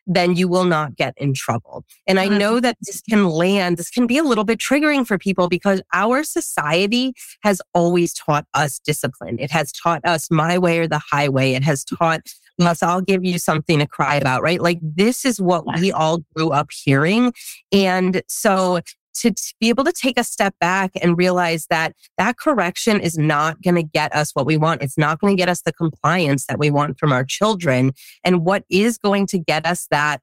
then 0.09 0.35
you 0.35 0.47
will 0.47 0.65
not 0.65 0.95
get 0.95 1.13
in 1.17 1.33
trouble. 1.33 1.85
And 2.07 2.19
I 2.19 2.27
know 2.27 2.59
that 2.59 2.77
this 2.81 3.01
can 3.01 3.29
land, 3.29 3.77
this 3.77 3.91
can 3.91 4.07
be 4.07 4.17
a 4.17 4.23
little 4.23 4.43
bit 4.43 4.59
triggering 4.59 5.05
for 5.05 5.17
people 5.17 5.47
because 5.47 5.81
our 5.93 6.23
society 6.23 7.13
has 7.43 7.61
always 7.73 8.13
taught 8.13 8.45
us 8.55 8.79
discipline. 8.79 9.37
It 9.39 9.51
has 9.51 9.71
taught 9.71 10.01
us 10.03 10.29
my 10.31 10.57
way 10.57 10.79
or 10.79 10.87
the 10.87 11.01
highway. 11.11 11.53
It 11.53 11.63
has 11.63 11.85
taught 11.85 12.21
us, 12.59 12.83
I'll 12.83 13.01
give 13.01 13.23
you 13.23 13.39
something 13.39 13.79
to 13.79 13.87
cry 13.87 14.15
about, 14.15 14.41
right? 14.41 14.59
Like 14.59 14.79
this 14.81 15.23
is 15.23 15.39
what 15.39 15.63
we 15.79 15.91
all 15.91 16.23
grew 16.35 16.49
up 16.49 16.71
hearing. 16.71 17.31
And 17.71 18.21
so 18.27 18.81
to, 19.15 19.33
be 19.59 19.69
able 19.69 19.83
to 19.83 19.91
take 19.91 20.19
a 20.19 20.23
step 20.23 20.55
back 20.59 20.91
and 21.01 21.17
realize 21.17 21.67
that 21.67 21.93
that 22.17 22.37
correction 22.37 22.99
is 22.99 23.17
not 23.17 23.61
going 23.61 23.75
to 23.75 23.83
get 23.83 24.13
us 24.15 24.31
what 24.31 24.45
we 24.45 24.57
want. 24.57 24.81
It's 24.81 24.97
not 24.97 25.19
going 25.19 25.35
to 25.35 25.39
get 25.39 25.49
us 25.49 25.61
the 25.61 25.73
compliance 25.73 26.45
that 26.45 26.59
we 26.59 26.71
want 26.71 26.99
from 26.99 27.11
our 27.11 27.23
children. 27.23 27.91
And 28.23 28.45
what 28.45 28.63
is 28.69 28.97
going 28.97 29.27
to 29.27 29.39
get 29.39 29.65
us 29.65 29.87
that 29.91 30.21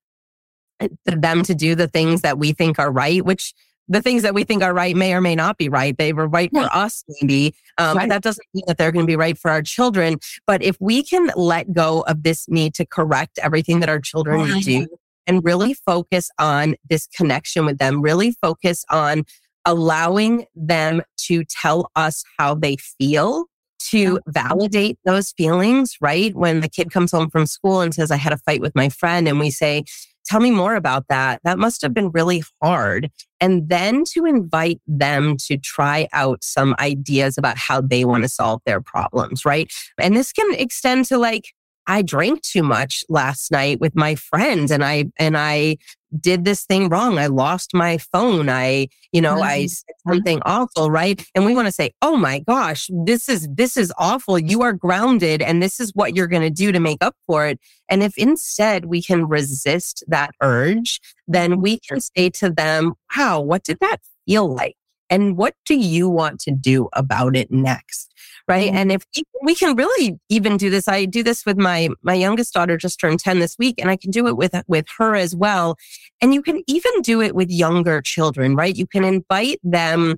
eh, 0.80 0.88
them 1.04 1.42
to 1.44 1.54
do 1.54 1.74
the 1.74 1.88
things 1.88 2.22
that 2.22 2.38
we 2.38 2.52
think 2.52 2.78
are 2.78 2.90
right, 2.90 3.24
which 3.24 3.52
the 3.88 4.02
things 4.02 4.22
that 4.22 4.34
we 4.34 4.44
think 4.44 4.62
are 4.62 4.74
right 4.74 4.96
may 4.96 5.14
or 5.14 5.20
may 5.20 5.36
not 5.36 5.58
be 5.58 5.68
right. 5.68 5.96
They 5.96 6.12
were 6.12 6.26
right 6.26 6.50
for 6.52 6.68
us, 6.72 7.04
maybe. 7.20 7.54
Um, 7.78 7.96
right. 7.96 8.08
That 8.08 8.22
doesn't 8.22 8.46
mean 8.52 8.64
that 8.66 8.78
they're 8.78 8.90
going 8.90 9.04
to 9.04 9.10
be 9.10 9.16
right 9.16 9.38
for 9.38 9.50
our 9.50 9.62
children. 9.62 10.18
But 10.46 10.62
if 10.62 10.76
we 10.80 11.04
can 11.04 11.30
let 11.36 11.72
go 11.72 12.00
of 12.02 12.24
this 12.24 12.48
need 12.48 12.74
to 12.74 12.84
correct 12.84 13.38
everything 13.40 13.80
that 13.80 13.88
our 13.88 14.00
children 14.00 14.40
right. 14.40 14.64
do 14.64 14.88
and 15.26 15.44
really 15.44 15.74
focus 15.74 16.30
on 16.38 16.76
this 16.88 17.06
connection 17.08 17.66
with 17.66 17.78
them, 17.78 18.02
really 18.02 18.32
focus 18.32 18.84
on 18.90 19.24
allowing 19.64 20.46
them 20.54 21.02
to 21.16 21.44
tell 21.44 21.90
us 21.96 22.22
how 22.38 22.54
they 22.54 22.76
feel 22.76 23.46
to 23.78 24.18
validate 24.26 24.98
those 25.04 25.32
feelings, 25.32 25.96
right? 26.00 26.34
When 26.34 26.60
the 26.60 26.68
kid 26.68 26.90
comes 26.90 27.12
home 27.12 27.30
from 27.30 27.46
school 27.46 27.80
and 27.80 27.94
says, 27.94 28.10
I 28.10 28.16
had 28.16 28.32
a 28.32 28.38
fight 28.38 28.60
with 28.60 28.74
my 28.74 28.88
friend, 28.88 29.28
and 29.28 29.38
we 29.38 29.50
say, 29.50 29.84
Tell 30.26 30.40
me 30.40 30.50
more 30.50 30.74
about 30.74 31.06
that. 31.08 31.40
That 31.44 31.56
must 31.56 31.82
have 31.82 31.94
been 31.94 32.10
really 32.10 32.42
hard. 32.60 33.12
And 33.40 33.68
then 33.68 34.02
to 34.12 34.24
invite 34.24 34.80
them 34.88 35.36
to 35.46 35.56
try 35.56 36.08
out 36.12 36.42
some 36.42 36.74
ideas 36.80 37.38
about 37.38 37.56
how 37.56 37.80
they 37.80 38.04
want 38.04 38.24
to 38.24 38.28
solve 38.28 38.60
their 38.66 38.80
problems, 38.80 39.44
right? 39.44 39.72
And 40.00 40.16
this 40.16 40.32
can 40.32 40.52
extend 40.54 41.04
to 41.06 41.18
like, 41.18 41.52
I 41.86 42.02
drank 42.02 42.42
too 42.42 42.62
much 42.62 43.04
last 43.08 43.50
night 43.50 43.80
with 43.80 43.94
my 43.94 44.14
friends 44.14 44.70
and 44.70 44.84
I, 44.84 45.06
and 45.18 45.36
I 45.36 45.76
did 46.20 46.44
this 46.44 46.64
thing 46.64 46.88
wrong. 46.88 47.18
I 47.18 47.26
lost 47.26 47.74
my 47.74 47.98
phone. 47.98 48.48
I, 48.48 48.88
you 49.12 49.20
know, 49.20 49.34
mm-hmm. 49.34 49.42
I 49.42 49.66
said 49.66 49.94
something 50.06 50.40
awful, 50.44 50.90
right? 50.90 51.22
And 51.34 51.44
we 51.44 51.54
want 51.54 51.66
to 51.66 51.72
say, 51.72 51.92
"Oh 52.02 52.16
my 52.16 52.40
gosh, 52.40 52.88
this 53.04 53.28
is 53.28 53.48
this 53.52 53.76
is 53.76 53.92
awful. 53.98 54.38
You 54.38 54.62
are 54.62 54.72
grounded 54.72 55.42
and 55.42 55.62
this 55.62 55.80
is 55.80 55.92
what 55.94 56.14
you're 56.14 56.26
going 56.26 56.42
to 56.42 56.50
do 56.50 56.72
to 56.72 56.80
make 56.80 56.98
up 57.00 57.14
for 57.26 57.46
it." 57.46 57.58
And 57.88 58.02
if 58.02 58.16
instead 58.16 58.86
we 58.86 59.02
can 59.02 59.26
resist 59.28 60.04
that 60.08 60.30
urge, 60.42 61.00
then 61.26 61.60
we 61.60 61.80
can 61.80 62.00
say 62.00 62.30
to 62.30 62.50
them, 62.50 62.94
"Wow, 63.16 63.40
what 63.40 63.64
did 63.64 63.78
that 63.80 63.98
feel 64.26 64.52
like?" 64.52 64.76
And 65.10 65.36
what 65.36 65.54
do 65.64 65.76
you 65.76 66.08
want 66.08 66.40
to 66.40 66.50
do 66.50 66.88
about 66.92 67.36
it 67.36 67.50
next? 67.50 68.12
right? 68.48 68.68
Mm-hmm. 68.68 68.76
And 68.76 68.92
if 68.92 69.04
we 69.42 69.54
can 69.54 69.76
really 69.76 70.18
even 70.28 70.56
do 70.56 70.70
this, 70.70 70.88
I 70.88 71.04
do 71.04 71.22
this 71.22 71.44
with 71.44 71.58
my 71.58 71.88
my 72.02 72.14
youngest 72.14 72.52
daughter 72.54 72.76
just 72.76 73.00
turned 73.00 73.20
10 73.20 73.40
this 73.40 73.56
week 73.58 73.76
and 73.78 73.90
I 73.90 73.96
can 73.96 74.10
do 74.10 74.26
it 74.26 74.36
with 74.36 74.54
with 74.66 74.86
her 74.98 75.14
as 75.14 75.34
well. 75.34 75.76
And 76.20 76.32
you 76.32 76.42
can 76.42 76.62
even 76.66 77.02
do 77.02 77.20
it 77.20 77.34
with 77.34 77.50
younger 77.50 78.00
children, 78.00 78.56
right? 78.56 78.76
You 78.76 78.86
can 78.86 79.04
invite 79.04 79.60
them 79.62 80.16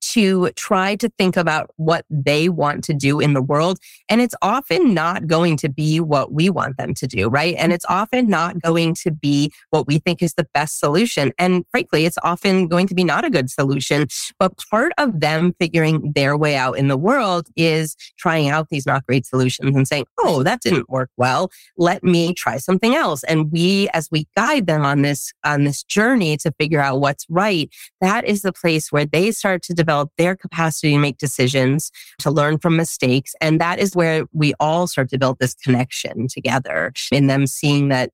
to 0.00 0.50
try 0.52 0.96
to 0.96 1.08
think 1.18 1.36
about 1.36 1.70
what 1.76 2.04
they 2.10 2.48
want 2.48 2.84
to 2.84 2.94
do 2.94 3.20
in 3.20 3.34
the 3.34 3.42
world. 3.42 3.78
And 4.08 4.20
it's 4.20 4.34
often 4.42 4.94
not 4.94 5.26
going 5.26 5.56
to 5.58 5.68
be 5.68 6.00
what 6.00 6.32
we 6.32 6.50
want 6.50 6.76
them 6.76 6.94
to 6.94 7.06
do, 7.06 7.28
right? 7.28 7.54
And 7.58 7.72
it's 7.72 7.84
often 7.88 8.28
not 8.28 8.60
going 8.60 8.94
to 9.02 9.10
be 9.10 9.52
what 9.70 9.86
we 9.86 9.98
think 9.98 10.22
is 10.22 10.34
the 10.34 10.46
best 10.54 10.78
solution. 10.78 11.32
And 11.38 11.64
frankly, 11.70 12.06
it's 12.06 12.18
often 12.22 12.68
going 12.68 12.86
to 12.88 12.94
be 12.94 13.04
not 13.04 13.24
a 13.24 13.30
good 13.30 13.50
solution. 13.50 14.06
But 14.38 14.56
part 14.70 14.92
of 14.98 15.20
them 15.20 15.54
figuring 15.58 16.12
their 16.14 16.36
way 16.36 16.56
out 16.56 16.78
in 16.78 16.88
the 16.88 16.96
world 16.96 17.48
is 17.56 17.96
trying 18.18 18.48
out 18.48 18.68
these 18.68 18.86
not 18.86 19.06
great 19.06 19.26
solutions 19.26 19.74
and 19.74 19.86
saying, 19.86 20.06
oh, 20.18 20.42
that 20.42 20.60
didn't 20.60 20.88
work 20.88 21.10
well. 21.16 21.50
Let 21.76 22.02
me 22.02 22.34
try 22.34 22.58
something 22.58 22.94
else. 22.94 23.24
And 23.24 23.50
we, 23.52 23.88
as 23.92 24.08
we 24.10 24.26
guide 24.36 24.66
them 24.66 24.84
on 24.84 25.02
this, 25.02 25.32
on 25.44 25.64
this 25.64 25.82
journey 25.82 26.36
to 26.38 26.52
figure 26.58 26.80
out 26.80 27.00
what's 27.00 27.26
right, 27.28 27.70
that 28.00 28.24
is 28.24 28.42
the 28.42 28.52
place 28.52 28.92
where 28.92 29.06
they 29.06 29.30
start 29.30 29.62
to 29.62 29.74
develop 29.86 30.10
their 30.18 30.34
capacity 30.34 30.92
to 30.92 30.98
make 30.98 31.18
decisions, 31.18 31.90
to 32.18 32.30
learn 32.30 32.58
from 32.58 32.76
mistakes. 32.76 33.34
And 33.40 33.60
that 33.60 33.78
is 33.78 33.94
where 33.94 34.24
we 34.32 34.52
all 34.58 34.86
start 34.86 35.10
to 35.10 35.18
build 35.18 35.38
this 35.38 35.54
connection 35.54 36.26
together 36.28 36.92
in 37.12 37.28
them 37.28 37.46
seeing 37.46 37.88
that 37.88 38.10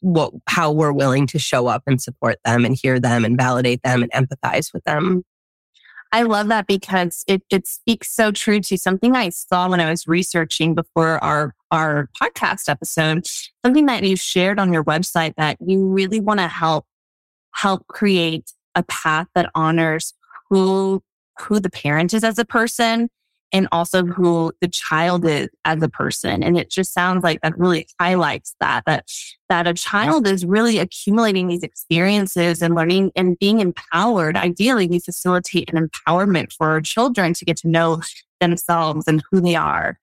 what, 0.00 0.32
how 0.48 0.72
we're 0.72 0.92
willing 0.92 1.26
to 1.28 1.38
show 1.38 1.68
up 1.68 1.82
and 1.86 2.00
support 2.00 2.36
them 2.44 2.64
and 2.64 2.76
hear 2.80 2.98
them 2.98 3.24
and 3.24 3.36
validate 3.36 3.82
them 3.82 4.02
and 4.02 4.10
empathize 4.12 4.72
with 4.72 4.82
them. 4.84 5.22
I 6.14 6.22
love 6.22 6.48
that 6.48 6.66
because 6.66 7.24
it, 7.26 7.42
it 7.50 7.66
speaks 7.66 8.12
so 8.12 8.32
true 8.32 8.60
to 8.60 8.76
something 8.76 9.14
I 9.14 9.30
saw 9.30 9.68
when 9.68 9.80
I 9.80 9.88
was 9.88 10.06
researching 10.06 10.74
before 10.74 11.22
our, 11.24 11.54
our 11.70 12.10
podcast 12.20 12.68
episode, 12.68 13.26
something 13.64 13.86
that 13.86 14.02
you 14.02 14.16
shared 14.16 14.58
on 14.58 14.72
your 14.72 14.84
website 14.84 15.34
that 15.36 15.56
you 15.60 15.86
really 15.86 16.20
want 16.20 16.40
to 16.40 16.48
help, 16.48 16.84
help 17.54 17.86
create 17.86 18.52
a 18.74 18.82
path 18.82 19.28
that 19.34 19.50
honors 19.54 20.14
who 20.52 21.02
who 21.40 21.58
the 21.58 21.70
parent 21.70 22.12
is 22.12 22.22
as 22.22 22.38
a 22.38 22.44
person 22.44 23.08
and 23.54 23.66
also 23.72 24.04
who 24.04 24.52
the 24.60 24.68
child 24.68 25.24
is 25.24 25.48
as 25.64 25.82
a 25.82 25.88
person. 25.88 26.42
And 26.42 26.58
it 26.58 26.70
just 26.70 26.92
sounds 26.92 27.24
like 27.24 27.40
that 27.40 27.58
really 27.58 27.86
highlights 27.98 28.54
that, 28.60 28.84
that, 28.84 29.06
that 29.48 29.66
a 29.66 29.72
child 29.72 30.26
is 30.26 30.44
really 30.44 30.78
accumulating 30.78 31.48
these 31.48 31.62
experiences 31.62 32.60
and 32.60 32.74
learning 32.74 33.12
and 33.16 33.38
being 33.38 33.60
empowered. 33.60 34.36
Ideally, 34.36 34.88
we 34.88 34.98
facilitate 34.98 35.72
an 35.72 35.88
empowerment 35.88 36.52
for 36.52 36.68
our 36.68 36.82
children 36.82 37.32
to 37.34 37.44
get 37.46 37.56
to 37.58 37.68
know 37.68 38.02
themselves 38.40 39.08
and 39.08 39.22
who 39.30 39.40
they 39.40 39.54
are. 39.54 39.98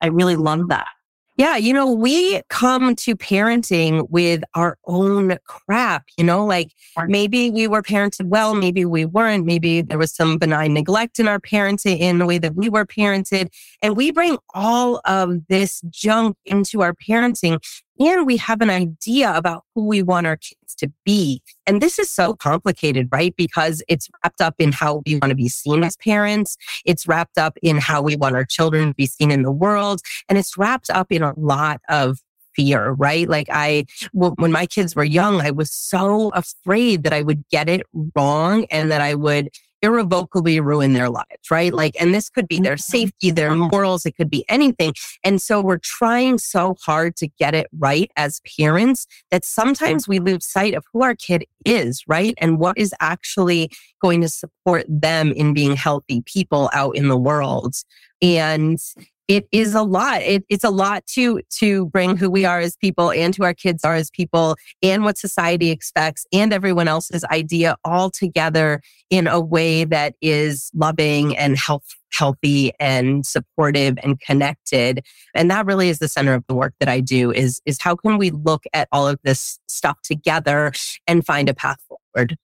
I 0.00 0.08
really 0.08 0.36
love 0.36 0.68
that. 0.68 0.88
Yeah, 1.36 1.56
you 1.56 1.72
know, 1.72 1.90
we 1.90 2.40
come 2.48 2.94
to 2.94 3.16
parenting 3.16 4.08
with 4.08 4.44
our 4.54 4.78
own 4.86 5.36
crap, 5.44 6.04
you 6.16 6.22
know, 6.22 6.46
like 6.46 6.70
maybe 7.08 7.50
we 7.50 7.66
were 7.66 7.82
parented 7.82 8.26
well, 8.26 8.54
maybe 8.54 8.84
we 8.84 9.04
weren't, 9.04 9.44
maybe 9.44 9.82
there 9.82 9.98
was 9.98 10.14
some 10.14 10.38
benign 10.38 10.74
neglect 10.74 11.18
in 11.18 11.26
our 11.26 11.40
parenting 11.40 11.98
in 11.98 12.18
the 12.18 12.26
way 12.26 12.38
that 12.38 12.54
we 12.54 12.68
were 12.68 12.86
parented. 12.86 13.48
And 13.82 13.96
we 13.96 14.12
bring 14.12 14.38
all 14.54 15.00
of 15.06 15.44
this 15.48 15.80
junk 15.90 16.36
into 16.44 16.82
our 16.82 16.94
parenting 16.94 17.58
and 17.98 18.26
we 18.26 18.36
have 18.36 18.60
an 18.60 18.70
idea 18.70 19.34
about 19.34 19.64
who 19.74 19.86
we 19.86 20.02
want 20.02 20.26
our 20.26 20.36
kids 20.36 20.74
to 20.76 20.90
be. 21.04 21.42
And 21.66 21.80
this 21.80 21.98
is 21.98 22.10
so 22.10 22.34
complicated, 22.34 23.08
right? 23.12 23.34
Because 23.36 23.82
it's 23.88 24.08
wrapped 24.22 24.40
up 24.40 24.54
in 24.58 24.72
how 24.72 25.02
we 25.06 25.16
want 25.16 25.30
to 25.30 25.36
be 25.36 25.48
seen 25.48 25.84
as 25.84 25.96
parents. 25.96 26.56
It's 26.84 27.06
wrapped 27.06 27.38
up 27.38 27.56
in 27.62 27.78
how 27.78 28.02
we 28.02 28.16
want 28.16 28.34
our 28.34 28.44
children 28.44 28.88
to 28.88 28.94
be 28.94 29.06
seen 29.06 29.30
in 29.30 29.42
the 29.42 29.52
world. 29.52 30.00
And 30.28 30.38
it's 30.38 30.58
wrapped 30.58 30.90
up 30.90 31.12
in 31.12 31.22
a 31.22 31.32
lot 31.36 31.80
of 31.88 32.18
fear, 32.54 32.92
right? 32.92 33.28
Like 33.28 33.48
I, 33.50 33.86
when 34.12 34.52
my 34.52 34.66
kids 34.66 34.94
were 34.94 35.04
young, 35.04 35.40
I 35.40 35.50
was 35.50 35.70
so 35.70 36.30
afraid 36.30 37.02
that 37.02 37.12
I 37.12 37.22
would 37.22 37.44
get 37.48 37.68
it 37.68 37.82
wrong 38.14 38.66
and 38.70 38.90
that 38.90 39.00
I 39.00 39.14
would 39.14 39.50
irrevocably 39.84 40.58
ruin 40.60 40.94
their 40.94 41.10
lives, 41.10 41.50
right? 41.50 41.72
Like, 41.72 41.94
and 42.00 42.14
this 42.14 42.30
could 42.30 42.48
be 42.48 42.58
their 42.58 42.74
mm-hmm. 42.74 42.98
safety, 42.98 43.30
their 43.30 43.54
morals, 43.54 44.06
it 44.06 44.16
could 44.16 44.30
be 44.30 44.44
anything. 44.48 44.94
And 45.22 45.40
so 45.40 45.60
we're 45.60 45.78
trying 45.78 46.38
so 46.38 46.74
hard 46.82 47.16
to 47.16 47.28
get 47.38 47.54
it 47.54 47.68
right 47.78 48.10
as 48.16 48.40
parents 48.58 49.06
that 49.30 49.44
sometimes 49.44 50.08
we 50.08 50.18
lose 50.18 50.46
sight 50.46 50.74
of 50.74 50.84
who 50.92 51.02
our 51.02 51.14
kid 51.14 51.44
is, 51.66 52.02
right? 52.08 52.34
And 52.38 52.58
what 52.58 52.78
is 52.78 52.94
actually 53.00 53.70
going 54.00 54.22
to 54.22 54.28
support 54.28 54.86
them 54.88 55.32
in 55.32 55.54
being 55.54 55.76
healthy 55.76 56.22
people 56.22 56.70
out 56.72 56.96
in 56.96 57.08
the 57.08 57.16
world. 57.16 57.74
And 58.22 58.78
it 59.26 59.48
is 59.52 59.74
a 59.74 59.82
lot. 59.82 60.20
It, 60.22 60.44
it's 60.48 60.64
a 60.64 60.70
lot 60.70 61.06
to 61.14 61.40
to 61.58 61.86
bring 61.86 62.16
who 62.16 62.30
we 62.30 62.44
are 62.44 62.60
as 62.60 62.76
people 62.76 63.10
and 63.10 63.34
who 63.34 63.44
our 63.44 63.54
kids 63.54 63.84
are 63.84 63.94
as 63.94 64.10
people 64.10 64.56
and 64.82 65.02
what 65.02 65.16
society 65.16 65.70
expects 65.70 66.26
and 66.32 66.52
everyone 66.52 66.88
else's 66.88 67.24
idea 67.24 67.76
all 67.84 68.10
together 68.10 68.82
in 69.08 69.26
a 69.26 69.40
way 69.40 69.84
that 69.84 70.14
is 70.20 70.70
loving 70.74 71.36
and 71.36 71.54
mm-hmm. 71.54 71.66
health, 71.66 71.86
healthy 72.12 72.72
and 72.78 73.24
supportive 73.24 73.96
and 74.02 74.20
connected. 74.20 75.04
And 75.34 75.50
that 75.50 75.66
really 75.66 75.88
is 75.88 76.00
the 76.00 76.08
center 76.08 76.34
of 76.34 76.44
the 76.46 76.54
work 76.54 76.74
that 76.80 76.88
I 76.88 77.00
do 77.00 77.32
is 77.32 77.62
is 77.64 77.80
how 77.80 77.96
can 77.96 78.18
we 78.18 78.30
look 78.30 78.64
at 78.74 78.88
all 78.92 79.08
of 79.08 79.18
this 79.24 79.58
stuff 79.68 80.00
together 80.02 80.72
and 81.06 81.24
find 81.24 81.48
a 81.48 81.54
path 81.54 81.78
forward. 81.88 82.36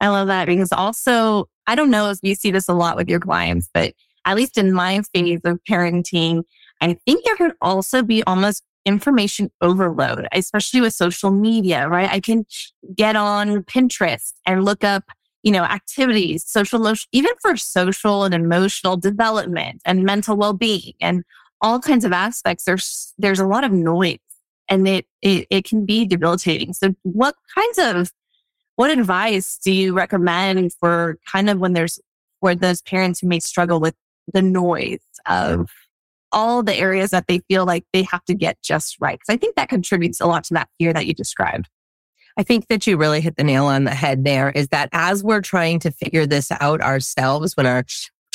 I 0.00 0.08
love 0.08 0.28
that 0.28 0.46
because 0.46 0.72
also 0.72 1.48
I 1.66 1.74
don't 1.74 1.90
know 1.90 2.10
if 2.10 2.18
you 2.22 2.34
see 2.34 2.50
this 2.50 2.68
a 2.68 2.74
lot 2.74 2.96
with 2.96 3.08
your 3.08 3.20
clients, 3.20 3.68
but 3.72 3.94
at 4.24 4.36
least 4.36 4.58
in 4.58 4.72
my 4.72 5.02
phase 5.14 5.40
of 5.44 5.60
parenting, 5.68 6.44
I 6.80 6.94
think 7.06 7.24
there 7.24 7.36
could 7.36 7.54
also 7.60 8.02
be 8.02 8.22
almost 8.24 8.62
information 8.84 9.50
overload, 9.60 10.28
especially 10.32 10.80
with 10.80 10.92
social 10.92 11.30
media, 11.30 11.88
right? 11.88 12.10
I 12.10 12.20
can 12.20 12.44
get 12.94 13.16
on 13.16 13.62
Pinterest 13.64 14.34
and 14.46 14.64
look 14.64 14.84
up, 14.84 15.04
you 15.42 15.52
know, 15.52 15.62
activities, 15.62 16.44
social, 16.46 16.86
even 17.12 17.32
for 17.40 17.56
social 17.56 18.24
and 18.24 18.34
emotional 18.34 18.96
development 18.96 19.80
and 19.84 20.04
mental 20.04 20.36
well-being 20.36 20.92
and 21.00 21.24
all 21.62 21.80
kinds 21.80 22.04
of 22.04 22.12
aspects. 22.12 22.64
There's, 22.64 23.14
there's 23.16 23.40
a 23.40 23.46
lot 23.46 23.64
of 23.64 23.72
noise 23.72 24.18
and 24.68 24.86
it, 24.86 25.06
it, 25.22 25.46
it 25.48 25.64
can 25.64 25.86
be 25.86 26.04
debilitating. 26.04 26.74
So 26.74 26.94
what 27.02 27.36
kinds 27.54 27.78
of, 27.78 28.12
what 28.76 28.90
advice 28.90 29.58
do 29.64 29.72
you 29.72 29.94
recommend 29.94 30.74
for 30.74 31.18
kind 31.30 31.48
of 31.48 31.58
when 31.58 31.72
there's, 31.72 31.98
for 32.40 32.54
those 32.54 32.82
parents 32.82 33.20
who 33.20 33.28
may 33.28 33.40
struggle 33.40 33.80
with 33.80 33.94
the 34.32 34.42
noise 34.42 35.04
of 35.26 35.60
mm-hmm. 35.60 35.64
all 36.32 36.62
the 36.62 36.74
areas 36.74 37.10
that 37.10 37.26
they 37.26 37.40
feel 37.48 37.64
like 37.64 37.84
they 37.92 38.02
have 38.02 38.24
to 38.24 38.34
get 38.34 38.60
just 38.62 38.96
right. 39.00 39.18
Because 39.18 39.34
I 39.34 39.36
think 39.36 39.56
that 39.56 39.68
contributes 39.68 40.20
a 40.20 40.26
lot 40.26 40.44
to 40.44 40.54
that 40.54 40.68
fear 40.78 40.92
that 40.92 41.06
you 41.06 41.14
described. 41.14 41.68
I 42.36 42.42
think 42.42 42.66
that 42.68 42.86
you 42.86 42.96
really 42.96 43.20
hit 43.20 43.36
the 43.36 43.44
nail 43.44 43.66
on 43.66 43.84
the 43.84 43.94
head 43.94 44.24
there 44.24 44.50
is 44.50 44.68
that 44.68 44.88
as 44.92 45.22
we're 45.22 45.40
trying 45.40 45.78
to 45.80 45.90
figure 45.90 46.26
this 46.26 46.50
out 46.60 46.80
ourselves, 46.80 47.56
when 47.56 47.66
our 47.66 47.84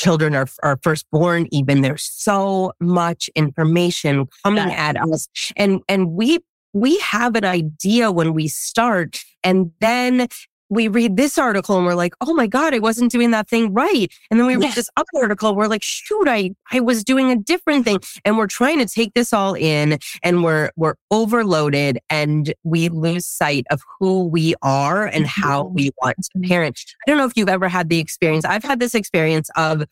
children 0.00 0.34
are, 0.34 0.46
are 0.62 0.78
first 0.82 1.04
born, 1.10 1.46
even 1.52 1.82
there's 1.82 2.02
so 2.02 2.72
much 2.80 3.28
information 3.34 4.26
coming 4.42 4.72
at 4.72 4.96
us. 4.96 5.28
And, 5.56 5.82
and 5.86 6.12
we, 6.12 6.38
we 6.72 6.98
have 7.00 7.36
an 7.36 7.44
idea 7.44 8.10
when 8.10 8.32
we 8.32 8.48
start 8.48 9.20
and 9.44 9.72
then 9.80 10.28
we 10.70 10.86
read 10.86 11.16
this 11.16 11.36
article 11.36 11.76
and 11.76 11.84
we're 11.84 11.94
like, 11.94 12.14
oh 12.20 12.32
my 12.32 12.46
God, 12.46 12.72
I 12.72 12.78
wasn't 12.78 13.10
doing 13.10 13.32
that 13.32 13.48
thing 13.48 13.74
right. 13.74 14.06
And 14.30 14.38
then 14.38 14.46
we 14.46 14.56
read 14.56 14.74
this 14.74 14.88
other 14.96 15.08
article, 15.16 15.54
we're 15.54 15.66
like, 15.66 15.82
shoot, 15.82 16.28
I, 16.28 16.52
I 16.72 16.78
was 16.78 17.02
doing 17.02 17.30
a 17.30 17.36
different 17.36 17.84
thing. 17.84 17.98
And 18.24 18.38
we're 18.38 18.46
trying 18.46 18.78
to 18.78 18.86
take 18.86 19.14
this 19.14 19.32
all 19.32 19.54
in 19.54 19.98
and 20.22 20.44
we're, 20.44 20.70
we're 20.76 20.94
overloaded 21.10 21.98
and 22.08 22.54
we 22.62 22.88
lose 22.88 23.26
sight 23.26 23.66
of 23.70 23.82
who 23.98 24.28
we 24.28 24.54
are 24.62 25.06
and 25.06 25.26
how 25.26 25.64
mm-hmm. 25.64 25.74
we 25.74 25.90
want 26.00 26.16
to 26.22 26.48
parent. 26.48 26.80
I 27.06 27.10
don't 27.10 27.18
know 27.18 27.26
if 27.26 27.36
you've 27.36 27.48
ever 27.48 27.68
had 27.68 27.88
the 27.88 27.98
experience. 27.98 28.44
I've 28.44 28.64
had 28.64 28.78
this 28.78 28.94
experience 28.94 29.50
of 29.56 29.84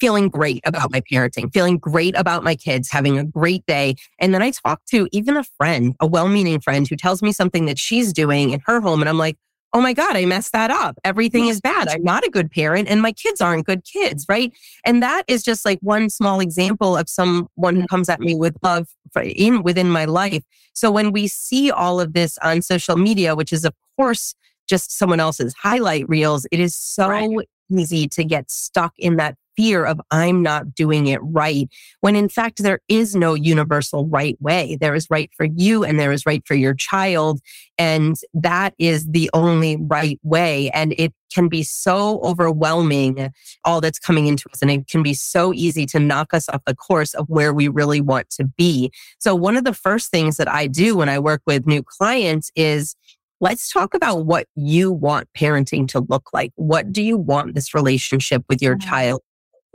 feeling 0.00 0.28
great 0.28 0.62
about 0.64 0.90
my 0.90 1.02
parenting, 1.02 1.52
feeling 1.52 1.78
great 1.78 2.16
about 2.16 2.42
my 2.42 2.56
kids, 2.56 2.90
having 2.90 3.18
a 3.18 3.24
great 3.24 3.64
day. 3.66 3.94
And 4.18 4.34
then 4.34 4.42
I 4.42 4.50
talk 4.50 4.84
to 4.86 5.06
even 5.12 5.36
a 5.36 5.44
friend, 5.44 5.94
a 6.00 6.06
well 6.06 6.26
meaning 6.26 6.58
friend 6.60 6.88
who 6.88 6.96
tells 6.96 7.22
me 7.22 7.30
something 7.30 7.66
that 7.66 7.78
she's 7.78 8.12
doing 8.12 8.50
in 8.50 8.60
her 8.66 8.80
home. 8.80 9.00
And 9.00 9.08
I'm 9.08 9.18
like, 9.18 9.36
oh 9.72 9.80
my 9.80 9.92
God, 9.92 10.16
I 10.16 10.24
messed 10.24 10.52
that 10.52 10.70
up. 10.70 10.98
Everything 11.04 11.46
is 11.46 11.60
bad. 11.60 11.88
I'm 11.88 12.02
not 12.02 12.26
a 12.26 12.30
good 12.30 12.50
parent 12.50 12.88
and 12.88 13.00
my 13.00 13.12
kids 13.12 13.40
aren't 13.40 13.66
good 13.66 13.84
kids, 13.84 14.26
right? 14.28 14.52
And 14.84 15.02
that 15.02 15.22
is 15.28 15.42
just 15.42 15.64
like 15.64 15.78
one 15.80 16.10
small 16.10 16.40
example 16.40 16.96
of 16.96 17.08
someone 17.08 17.76
who 17.76 17.86
comes 17.86 18.08
at 18.08 18.20
me 18.20 18.34
with 18.34 18.56
love 18.62 18.88
in 19.22 19.62
within 19.62 19.88
my 19.90 20.06
life. 20.06 20.42
So 20.72 20.90
when 20.90 21.12
we 21.12 21.28
see 21.28 21.70
all 21.70 22.00
of 22.00 22.14
this 22.14 22.38
on 22.38 22.62
social 22.62 22.96
media, 22.96 23.36
which 23.36 23.52
is 23.52 23.64
of 23.64 23.74
course 23.96 24.34
just 24.68 24.96
someone 24.96 25.20
else's 25.20 25.54
highlight 25.54 26.08
reels, 26.08 26.46
it 26.50 26.60
is 26.60 26.74
so 26.74 27.08
right. 27.08 27.48
easy 27.70 28.08
to 28.08 28.24
get 28.24 28.50
stuck 28.50 28.92
in 28.98 29.16
that 29.16 29.36
fear 29.56 29.84
of 29.84 30.00
I'm 30.10 30.42
not 30.42 30.74
doing 30.74 31.06
it 31.06 31.20
right. 31.22 31.68
When 32.00 32.16
in 32.16 32.28
fact, 32.28 32.62
there 32.62 32.80
is 32.88 33.14
no 33.14 33.34
universal 33.34 34.06
right 34.06 34.40
way. 34.40 34.76
There 34.80 34.94
is 34.94 35.08
right 35.10 35.30
for 35.36 35.44
you 35.44 35.84
and 35.84 35.98
there 35.98 36.12
is 36.12 36.26
right 36.26 36.42
for 36.46 36.54
your 36.54 36.74
child. 36.74 37.40
And 37.78 38.16
that 38.34 38.74
is 38.78 39.06
the 39.06 39.30
only 39.32 39.76
right 39.76 40.18
way. 40.22 40.70
And 40.70 40.94
it 40.98 41.12
can 41.32 41.48
be 41.48 41.62
so 41.62 42.20
overwhelming, 42.22 43.30
all 43.64 43.80
that's 43.80 43.98
coming 43.98 44.26
into 44.26 44.48
us. 44.50 44.62
And 44.62 44.70
it 44.70 44.88
can 44.88 45.02
be 45.02 45.14
so 45.14 45.52
easy 45.54 45.86
to 45.86 46.00
knock 46.00 46.34
us 46.34 46.48
off 46.48 46.62
the 46.66 46.74
course 46.74 47.14
of 47.14 47.28
where 47.28 47.54
we 47.54 47.68
really 47.68 48.00
want 48.00 48.30
to 48.30 48.44
be. 48.44 48.90
So 49.18 49.34
one 49.34 49.56
of 49.56 49.64
the 49.64 49.74
first 49.74 50.10
things 50.10 50.36
that 50.36 50.48
I 50.48 50.66
do 50.66 50.96
when 50.96 51.08
I 51.08 51.18
work 51.18 51.42
with 51.46 51.66
new 51.66 51.82
clients 51.82 52.50
is 52.56 52.96
let's 53.40 53.72
talk 53.72 53.94
about 53.94 54.26
what 54.26 54.46
you 54.54 54.92
want 54.92 55.28
parenting 55.36 55.88
to 55.88 56.00
look 56.00 56.30
like. 56.32 56.52
What 56.56 56.92
do 56.92 57.02
you 57.02 57.16
want 57.16 57.54
this 57.54 57.74
relationship 57.74 58.44
with 58.48 58.60
your 58.60 58.76
mm. 58.76 58.82
child 58.82 59.22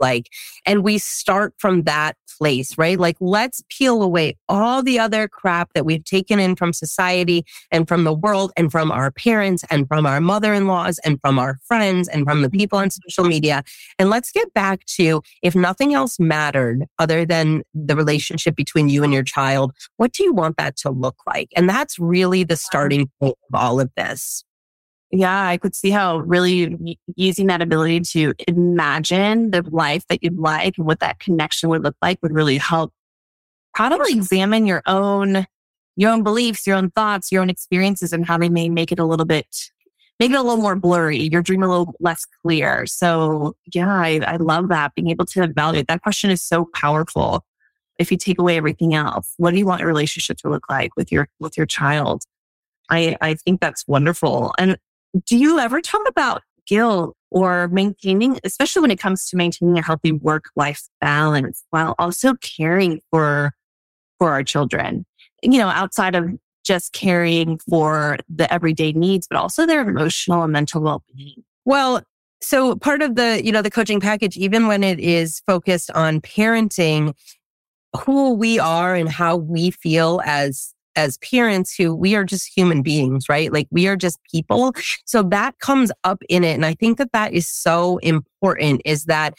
like. 0.00 0.28
And 0.64 0.82
we 0.82 0.98
start 0.98 1.54
from 1.58 1.82
that 1.84 2.16
place, 2.38 2.76
right? 2.76 2.98
Like, 2.98 3.16
let's 3.20 3.62
peel 3.68 4.02
away 4.02 4.36
all 4.48 4.82
the 4.82 4.98
other 4.98 5.28
crap 5.28 5.72
that 5.74 5.84
we've 5.84 6.04
taken 6.04 6.38
in 6.38 6.56
from 6.56 6.72
society 6.72 7.44
and 7.70 7.88
from 7.88 8.04
the 8.04 8.12
world 8.12 8.52
and 8.56 8.70
from 8.70 8.92
our 8.92 9.10
parents 9.10 9.64
and 9.70 9.88
from 9.88 10.06
our 10.06 10.20
mother 10.20 10.52
in 10.52 10.66
laws 10.66 10.98
and 11.04 11.20
from 11.20 11.38
our 11.38 11.58
friends 11.66 12.08
and 12.08 12.24
from 12.24 12.42
the 12.42 12.48
mm-hmm. 12.48 12.58
people 12.58 12.78
on 12.78 12.90
social 12.90 13.24
media. 13.24 13.62
And 13.98 14.10
let's 14.10 14.30
get 14.30 14.52
back 14.54 14.84
to 14.96 15.22
if 15.42 15.54
nothing 15.54 15.94
else 15.94 16.18
mattered 16.18 16.84
other 16.98 17.24
than 17.24 17.62
the 17.74 17.96
relationship 17.96 18.56
between 18.56 18.88
you 18.88 19.02
and 19.02 19.12
your 19.12 19.22
child, 19.22 19.72
what 19.96 20.12
do 20.12 20.22
you 20.22 20.32
want 20.32 20.56
that 20.58 20.76
to 20.78 20.90
look 20.90 21.16
like? 21.26 21.50
And 21.56 21.68
that's 21.68 21.98
really 21.98 22.44
the 22.44 22.56
starting 22.56 23.10
point 23.20 23.36
of 23.52 23.60
all 23.60 23.80
of 23.80 23.90
this 23.96 24.44
yeah, 25.10 25.46
I 25.46 25.56
could 25.56 25.74
see 25.74 25.90
how 25.90 26.18
really 26.18 26.98
using 27.14 27.46
that 27.46 27.62
ability 27.62 28.00
to 28.00 28.34
imagine 28.48 29.50
the 29.50 29.62
life 29.62 30.04
that 30.08 30.22
you'd 30.22 30.38
like 30.38 30.78
and 30.78 30.86
what 30.86 31.00
that 31.00 31.20
connection 31.20 31.68
would 31.68 31.84
look 31.84 31.96
like 32.02 32.18
would 32.22 32.32
really 32.32 32.58
help 32.58 32.92
probably 33.72 34.12
examine 34.12 34.66
your 34.66 34.82
own 34.86 35.46
your 35.98 36.10
own 36.10 36.22
beliefs, 36.22 36.66
your 36.66 36.76
own 36.76 36.90
thoughts, 36.90 37.32
your 37.32 37.40
own 37.40 37.48
experiences 37.48 38.12
and 38.12 38.26
how 38.26 38.36
they 38.36 38.50
may 38.50 38.68
make 38.68 38.92
it 38.92 38.98
a 38.98 39.04
little 39.04 39.24
bit 39.24 39.70
make 40.18 40.30
it 40.30 40.36
a 40.36 40.42
little 40.42 40.56
more 40.56 40.76
blurry, 40.76 41.28
your 41.30 41.42
dream 41.42 41.62
a 41.62 41.68
little 41.68 41.94
less 42.00 42.26
clear. 42.42 42.86
So 42.86 43.54
yeah, 43.72 43.88
I, 43.88 44.20
I 44.26 44.36
love 44.36 44.68
that. 44.68 44.94
Being 44.94 45.10
able 45.10 45.26
to 45.26 45.42
evaluate 45.42 45.88
that 45.88 46.02
question 46.02 46.30
is 46.30 46.42
so 46.42 46.66
powerful. 46.74 47.44
If 47.98 48.10
you 48.10 48.16
take 48.16 48.38
away 48.38 48.56
everything 48.56 48.94
else, 48.94 49.34
what 49.36 49.52
do 49.52 49.58
you 49.58 49.66
want 49.66 49.80
your 49.80 49.88
relationship 49.88 50.38
to 50.38 50.50
look 50.50 50.68
like 50.68 50.96
with 50.96 51.12
your 51.12 51.28
with 51.38 51.56
your 51.56 51.66
child? 51.66 52.24
I, 52.88 53.16
I 53.20 53.34
think 53.34 53.60
that's 53.60 53.86
wonderful. 53.86 54.54
And 54.58 54.78
do 55.24 55.36
you 55.36 55.58
ever 55.58 55.80
talk 55.80 56.06
about 56.08 56.42
guilt 56.66 57.16
or 57.30 57.68
maintaining, 57.68 58.38
especially 58.44 58.82
when 58.82 58.90
it 58.90 58.98
comes 58.98 59.28
to 59.28 59.36
maintaining 59.36 59.78
a 59.78 59.82
healthy 59.82 60.12
work 60.12 60.46
life 60.56 60.82
balance 61.00 61.64
while 61.70 61.94
also 61.98 62.34
caring 62.34 63.00
for, 63.10 63.52
for 64.18 64.30
our 64.30 64.42
children? 64.42 65.06
You 65.42 65.58
know, 65.58 65.68
outside 65.68 66.14
of 66.14 66.28
just 66.64 66.92
caring 66.92 67.58
for 67.58 68.18
the 68.28 68.52
everyday 68.52 68.92
needs, 68.92 69.26
but 69.28 69.38
also 69.38 69.66
their 69.66 69.88
emotional 69.88 70.42
and 70.42 70.52
mental 70.52 70.82
well-being. 70.82 71.44
Well, 71.64 72.02
so 72.40 72.76
part 72.76 73.02
of 73.02 73.14
the, 73.14 73.40
you 73.44 73.52
know, 73.52 73.62
the 73.62 73.70
coaching 73.70 74.00
package, 74.00 74.36
even 74.36 74.66
when 74.66 74.82
it 74.82 74.98
is 74.98 75.40
focused 75.46 75.90
on 75.92 76.20
parenting, 76.20 77.14
who 78.04 78.34
we 78.34 78.58
are 78.58 78.94
and 78.94 79.08
how 79.08 79.36
we 79.36 79.70
feel 79.70 80.20
as 80.24 80.74
as 80.96 81.18
parents 81.18 81.74
who 81.74 81.94
we 81.94 82.14
are 82.14 82.24
just 82.24 82.50
human 82.56 82.82
beings, 82.82 83.28
right? 83.28 83.52
Like 83.52 83.68
we 83.70 83.86
are 83.86 83.96
just 83.96 84.18
people. 84.30 84.72
So 85.04 85.22
that 85.24 85.58
comes 85.58 85.92
up 86.04 86.22
in 86.28 86.42
it. 86.42 86.54
And 86.54 86.66
I 86.66 86.74
think 86.74 86.98
that 86.98 87.12
that 87.12 87.32
is 87.32 87.48
so 87.48 87.98
important 87.98 88.82
is 88.84 89.04
that 89.04 89.34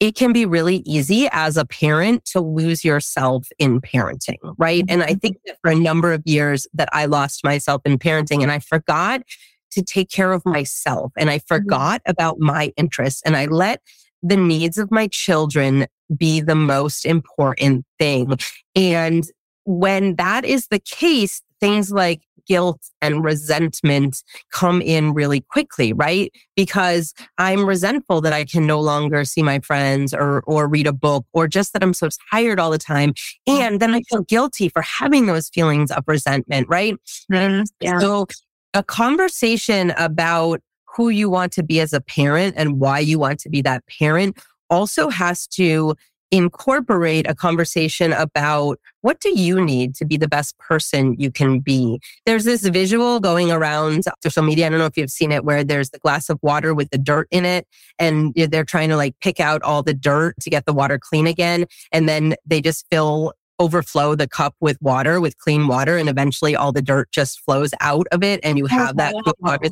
it 0.00 0.16
can 0.16 0.32
be 0.32 0.44
really 0.44 0.78
easy 0.78 1.28
as 1.30 1.56
a 1.56 1.64
parent 1.64 2.24
to 2.24 2.40
lose 2.40 2.84
yourself 2.84 3.46
in 3.60 3.80
parenting, 3.80 4.38
right? 4.58 4.84
And 4.88 5.00
I 5.00 5.10
mm-hmm. 5.10 5.18
think 5.18 5.36
that 5.46 5.58
for 5.62 5.70
a 5.70 5.76
number 5.76 6.12
of 6.12 6.22
years 6.24 6.66
that 6.74 6.88
I 6.92 7.04
lost 7.04 7.44
myself 7.44 7.82
in 7.84 7.98
parenting 7.98 8.42
and 8.42 8.50
I 8.50 8.58
forgot 8.58 9.22
to 9.70 9.82
take 9.82 10.10
care 10.10 10.32
of 10.32 10.44
myself 10.44 11.12
and 11.16 11.30
I 11.30 11.38
mm-hmm. 11.38 11.54
forgot 11.54 12.02
about 12.04 12.40
my 12.40 12.72
interests 12.76 13.22
and 13.24 13.36
I 13.36 13.46
let 13.46 13.80
the 14.24 14.36
needs 14.36 14.76
of 14.76 14.90
my 14.90 15.06
children 15.06 15.86
be 16.16 16.40
the 16.40 16.56
most 16.56 17.06
important 17.06 17.84
thing. 17.98 18.36
And 18.74 19.24
when 19.64 20.16
that 20.16 20.44
is 20.44 20.68
the 20.68 20.78
case, 20.78 21.42
things 21.60 21.90
like 21.90 22.22
guilt 22.46 22.80
and 23.00 23.24
resentment 23.24 24.22
come 24.52 24.82
in 24.82 25.14
really 25.14 25.40
quickly, 25.40 25.92
right? 25.92 26.32
Because 26.56 27.14
I'm 27.38 27.64
resentful 27.64 28.20
that 28.22 28.32
I 28.32 28.44
can 28.44 28.66
no 28.66 28.80
longer 28.80 29.24
see 29.24 29.42
my 29.42 29.60
friends 29.60 30.12
or 30.12 30.42
or 30.46 30.68
read 30.68 30.86
a 30.86 30.92
book 30.92 31.24
or 31.32 31.46
just 31.46 31.72
that 31.72 31.82
I'm 31.82 31.94
so 31.94 32.08
tired 32.30 32.58
all 32.58 32.70
the 32.70 32.78
time. 32.78 33.14
And 33.46 33.80
then 33.80 33.94
I 33.94 34.02
feel 34.02 34.22
guilty 34.22 34.68
for 34.68 34.82
having 34.82 35.26
those 35.26 35.48
feelings 35.48 35.90
of 35.90 36.04
resentment, 36.06 36.68
right? 36.68 36.94
Mm-hmm. 37.30 37.62
Yeah. 37.80 37.98
So 37.98 38.26
a 38.74 38.82
conversation 38.82 39.92
about 39.96 40.60
who 40.94 41.08
you 41.08 41.30
want 41.30 41.52
to 41.52 41.62
be 41.62 41.80
as 41.80 41.92
a 41.92 42.00
parent 42.00 42.54
and 42.56 42.78
why 42.78 42.98
you 42.98 43.18
want 43.18 43.40
to 43.40 43.48
be 43.48 43.62
that 43.62 43.82
parent 43.86 44.36
also 44.68 45.08
has 45.08 45.46
to 45.46 45.94
incorporate 46.32 47.28
a 47.28 47.34
conversation 47.34 48.12
about 48.14 48.80
what 49.02 49.20
do 49.20 49.38
you 49.38 49.62
need 49.62 49.94
to 49.96 50.04
be 50.06 50.16
the 50.16 50.26
best 50.26 50.58
person 50.58 51.14
you 51.18 51.30
can 51.30 51.60
be? 51.60 52.00
There's 52.24 52.44
this 52.44 52.66
visual 52.66 53.20
going 53.20 53.52
around 53.52 54.04
social 54.22 54.42
media. 54.42 54.66
I 54.66 54.68
don't 54.70 54.78
know 54.78 54.86
if 54.86 54.96
you've 54.96 55.10
seen 55.10 55.30
it 55.30 55.44
where 55.44 55.62
there's 55.62 55.90
the 55.90 55.98
glass 55.98 56.30
of 56.30 56.38
water 56.42 56.74
with 56.74 56.88
the 56.90 56.98
dirt 56.98 57.28
in 57.30 57.44
it 57.44 57.68
and 57.98 58.32
they're 58.34 58.64
trying 58.64 58.88
to 58.88 58.96
like 58.96 59.14
pick 59.20 59.38
out 59.38 59.62
all 59.62 59.82
the 59.82 59.94
dirt 59.94 60.34
to 60.40 60.50
get 60.50 60.64
the 60.64 60.72
water 60.72 60.98
clean 60.98 61.26
again. 61.26 61.66
And 61.92 62.08
then 62.08 62.34
they 62.46 62.62
just 62.62 62.86
fill 62.90 63.34
overflow 63.58 64.14
the 64.14 64.26
cup 64.26 64.56
with 64.60 64.80
water, 64.80 65.20
with 65.20 65.38
clean 65.38 65.68
water, 65.68 65.96
and 65.96 66.08
eventually 66.08 66.56
all 66.56 66.72
the 66.72 66.82
dirt 66.82 67.12
just 67.12 67.40
flows 67.40 67.70
out 67.80 68.06
of 68.10 68.24
it 68.24 68.40
and 68.42 68.58
you 68.58 68.64
oh, 68.64 68.68
have 68.68 68.96
that 68.96 69.14
oh, 69.14 69.32
water. 69.40 69.70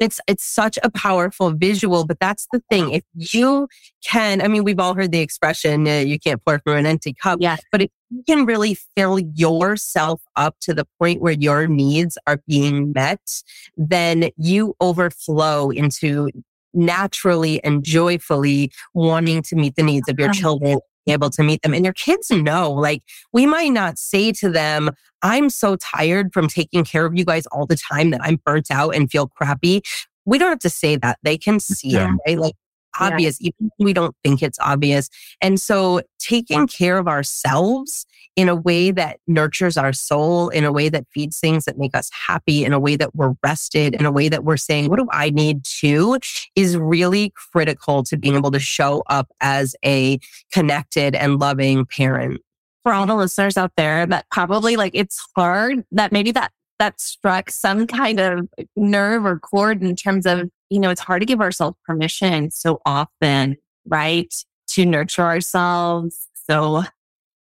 It's 0.00 0.20
it's 0.26 0.44
such 0.44 0.78
a 0.82 0.90
powerful 0.90 1.50
visual, 1.52 2.06
but 2.06 2.20
that's 2.20 2.46
the 2.52 2.62
thing. 2.70 2.92
If 2.92 3.04
you 3.14 3.68
can, 4.04 4.40
I 4.40 4.48
mean, 4.48 4.64
we've 4.64 4.78
all 4.78 4.94
heard 4.94 5.12
the 5.12 5.20
expression, 5.20 5.86
uh, 5.86 5.98
you 5.98 6.18
can't 6.18 6.44
pour 6.44 6.60
from 6.60 6.74
an 6.76 6.86
empty 6.86 7.14
cup. 7.14 7.38
Yeah. 7.40 7.56
But 7.72 7.82
if 7.82 7.90
you 8.10 8.22
can 8.28 8.46
really 8.46 8.78
fill 8.96 9.18
yourself 9.18 10.22
up 10.36 10.56
to 10.62 10.74
the 10.74 10.86
point 11.00 11.20
where 11.20 11.34
your 11.34 11.66
needs 11.66 12.16
are 12.26 12.40
being 12.46 12.92
met, 12.92 13.42
then 13.76 14.30
you 14.36 14.74
overflow 14.80 15.70
into 15.70 16.30
naturally 16.74 17.62
and 17.64 17.82
joyfully 17.82 18.70
wanting 18.94 19.42
to 19.42 19.56
meet 19.56 19.74
the 19.76 19.82
needs 19.82 20.08
of 20.08 20.18
your 20.18 20.32
children 20.32 20.78
able 21.10 21.30
to 21.30 21.42
meet 21.42 21.62
them. 21.62 21.74
And 21.74 21.84
your 21.84 21.94
kids 21.94 22.30
know, 22.30 22.70
like, 22.70 23.02
we 23.32 23.46
might 23.46 23.72
not 23.72 23.98
say 23.98 24.32
to 24.32 24.48
them, 24.48 24.90
I'm 25.22 25.50
so 25.50 25.76
tired 25.76 26.32
from 26.32 26.48
taking 26.48 26.84
care 26.84 27.06
of 27.06 27.16
you 27.16 27.24
guys 27.24 27.46
all 27.46 27.66
the 27.66 27.76
time 27.76 28.10
that 28.10 28.20
I'm 28.22 28.40
burnt 28.44 28.70
out 28.70 28.94
and 28.94 29.10
feel 29.10 29.28
crappy. 29.28 29.82
We 30.24 30.38
don't 30.38 30.50
have 30.50 30.58
to 30.60 30.70
say 30.70 30.96
that. 30.96 31.18
They 31.22 31.38
can 31.38 31.60
see 31.60 31.90
yeah. 31.90 32.12
it, 32.12 32.18
right? 32.26 32.38
Like, 32.38 32.54
obvious, 33.00 33.38
yeah. 33.40 33.50
even 33.60 33.70
we 33.78 33.92
don't 33.92 34.14
think 34.24 34.42
it's 34.42 34.58
obvious. 34.60 35.08
And 35.40 35.60
so 35.60 36.02
taking 36.28 36.66
care 36.66 36.98
of 36.98 37.08
ourselves 37.08 38.06
in 38.36 38.48
a 38.48 38.54
way 38.54 38.90
that 38.90 39.18
nurtures 39.26 39.76
our 39.76 39.92
soul, 39.92 40.48
in 40.50 40.64
a 40.64 40.70
way 40.70 40.88
that 40.88 41.06
feeds 41.12 41.40
things 41.40 41.64
that 41.64 41.78
make 41.78 41.96
us 41.96 42.10
happy, 42.12 42.64
in 42.64 42.72
a 42.72 42.78
way 42.78 42.94
that 42.96 43.14
we're 43.14 43.34
rested, 43.42 43.94
in 43.94 44.06
a 44.06 44.12
way 44.12 44.28
that 44.28 44.44
we're 44.44 44.56
saying, 44.56 44.88
what 44.88 44.98
do 44.98 45.08
I 45.10 45.30
need 45.30 45.64
to 45.80 46.18
is 46.54 46.76
really 46.76 47.32
critical 47.34 48.02
to 48.04 48.16
being 48.16 48.36
able 48.36 48.50
to 48.50 48.60
show 48.60 49.02
up 49.08 49.28
as 49.40 49.74
a 49.84 50.18
connected 50.52 51.14
and 51.14 51.40
loving 51.40 51.86
parent. 51.86 52.40
For 52.84 52.92
all 52.92 53.06
the 53.06 53.16
listeners 53.16 53.56
out 53.56 53.72
there 53.76 54.06
that 54.06 54.26
probably 54.30 54.76
like 54.76 54.92
it's 54.94 55.20
hard 55.34 55.84
that 55.92 56.12
maybe 56.12 56.30
that 56.32 56.52
that 56.78 57.00
struck 57.00 57.50
some 57.50 57.86
kind 57.86 58.20
of 58.20 58.48
nerve 58.76 59.24
or 59.24 59.38
chord 59.38 59.82
in 59.82 59.96
terms 59.96 60.26
of, 60.26 60.48
you 60.70 60.78
know, 60.78 60.90
it's 60.90 61.00
hard 61.00 61.20
to 61.20 61.26
give 61.26 61.40
ourselves 61.40 61.76
permission 61.84 62.50
so 62.52 62.80
often, 62.86 63.56
right? 63.84 64.32
To 64.78 64.86
nurture 64.86 65.22
ourselves. 65.22 66.28
So 66.34 66.84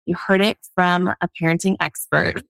you 0.06 0.16
heard 0.16 0.40
it 0.40 0.58
from 0.74 1.10
a 1.10 1.28
parenting 1.38 1.76
expert. 1.82 2.42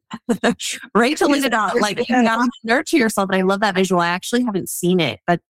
Rachel 0.94 1.32
laid 1.32 1.44
it 1.44 1.56
out 1.56 1.82
like 1.82 1.98
you 1.98 2.06
gotta 2.06 2.48
nurture 2.64 2.98
yourself. 2.98 3.32
And 3.32 3.36
I 3.36 3.42
love 3.42 3.62
that 3.62 3.74
visual. 3.74 4.00
I 4.00 4.10
actually 4.10 4.44
haven't 4.44 4.70
seen 4.70 5.00
it, 5.00 5.22
but 5.26 5.42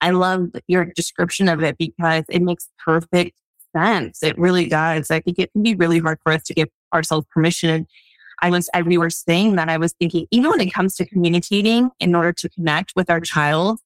I 0.00 0.10
love 0.10 0.50
your 0.68 0.84
description 0.84 1.48
of 1.48 1.60
it 1.60 1.76
because 1.76 2.22
it 2.28 2.40
makes 2.40 2.68
perfect 2.84 3.36
sense. 3.74 4.22
It 4.22 4.38
really 4.38 4.68
does. 4.68 5.10
I 5.10 5.18
think 5.18 5.40
it 5.40 5.50
can 5.50 5.64
be 5.64 5.74
really 5.74 5.98
hard 5.98 6.18
for 6.22 6.30
us 6.30 6.44
to 6.44 6.54
give 6.54 6.68
ourselves 6.92 7.26
permission. 7.34 7.70
And 7.70 7.86
I 8.42 8.50
was, 8.50 8.70
as 8.74 8.84
we 8.84 8.96
were 8.96 9.10
saying 9.10 9.56
that, 9.56 9.68
I 9.68 9.76
was 9.76 9.92
thinking, 9.94 10.28
even 10.30 10.50
when 10.50 10.60
it 10.60 10.72
comes 10.72 10.94
to 10.98 11.04
communicating 11.04 11.90
in 11.98 12.14
order 12.14 12.32
to 12.32 12.48
connect 12.48 12.92
with 12.94 13.10
our 13.10 13.20
child, 13.20 13.80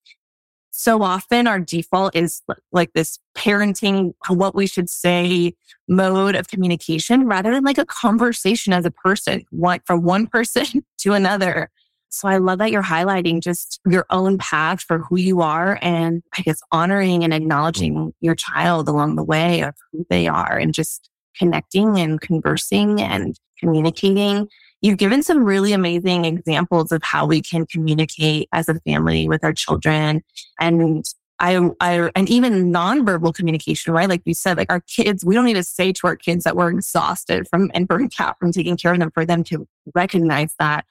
so 0.71 1.03
often 1.03 1.47
our 1.47 1.59
default 1.59 2.15
is 2.15 2.43
like 2.73 2.93
this 2.93 3.19
parenting, 3.37 4.15
what 4.29 4.55
we 4.55 4.67
should 4.67 4.89
say 4.89 5.55
mode 5.89 6.35
of 6.35 6.49
communication 6.49 7.27
rather 7.27 7.53
than 7.53 7.65
like 7.65 7.79
a 7.79 7.87
conversation 7.87 8.73
as 8.73 8.85
a 8.85 8.91
person, 8.91 9.45
one 9.51 9.81
from 9.85 10.03
one 10.03 10.27
person 10.29 10.85
to 10.99 11.13
another. 11.13 11.71
So 12.11 12.27
I 12.27 12.39
love 12.39 12.59
that 12.59 12.71
you're 12.71 12.83
highlighting 12.83 13.43
just 13.43 13.81
your 13.87 14.07
own 14.11 14.39
path 14.39 14.81
for 14.81 14.99
who 14.99 15.19
you 15.19 15.43
are 15.43 15.79
and 15.83 16.23
I 16.39 16.43
guess 16.43 16.61
honoring 16.73 17.23
and 17.23 17.35
acknowledging 17.35 18.15
your 18.21 18.35
child 18.35 18.89
along 18.89 19.17
the 19.17 19.25
way 19.25 19.61
of 19.61 19.75
who 19.93 20.07
they 20.09 20.27
are 20.27 20.57
and 20.57 20.73
just 20.73 21.11
connecting 21.37 21.99
and 21.99 22.21
conversing 22.21 23.01
and 23.01 23.39
communicating 23.59 24.49
You've 24.81 24.99
given 24.99 25.23
some 25.23 25.45
really 25.45 25.73
amazing 25.73 26.25
examples 26.25 26.93
of 26.93 27.03
how 27.03 27.27
we 27.27 27.41
can 27.41 27.67
communicate 27.67 28.49
as 28.53 28.69
a 28.69 28.75
family 28.81 29.29
with 29.29 29.43
our 29.43 29.53
children 29.53 30.23
and 30.61 31.05
I, 31.41 31.71
I, 31.81 32.11
and 32.17 32.29
even 32.29 32.73
nonverbal 32.73 33.35
communication, 33.35 33.93
right? 33.93 34.09
Like 34.09 34.23
you 34.25 34.35
said, 34.35 34.57
like 34.57 34.73
our 34.73 34.81
kids, 34.81 35.25
we 35.25 35.35
don't 35.35 35.45
need 35.45 35.55
to 35.55 35.62
say 35.62 35.93
to 35.93 36.07
our 36.09 36.17
kids 36.17 36.45
that 36.45 36.57
we're 36.57 36.71
exhausted 36.71 37.47
from 37.49 37.71
and 37.75 37.87
burnt 37.87 38.21
out 38.21 38.38
from 38.41 38.51
taking 38.51 38.77
care 38.77 38.93
of 38.93 38.99
them 38.99 39.12
for 39.12 39.25
them 39.25 39.45
to 39.45 39.67
recognize 39.95 40.55
that. 40.59 40.85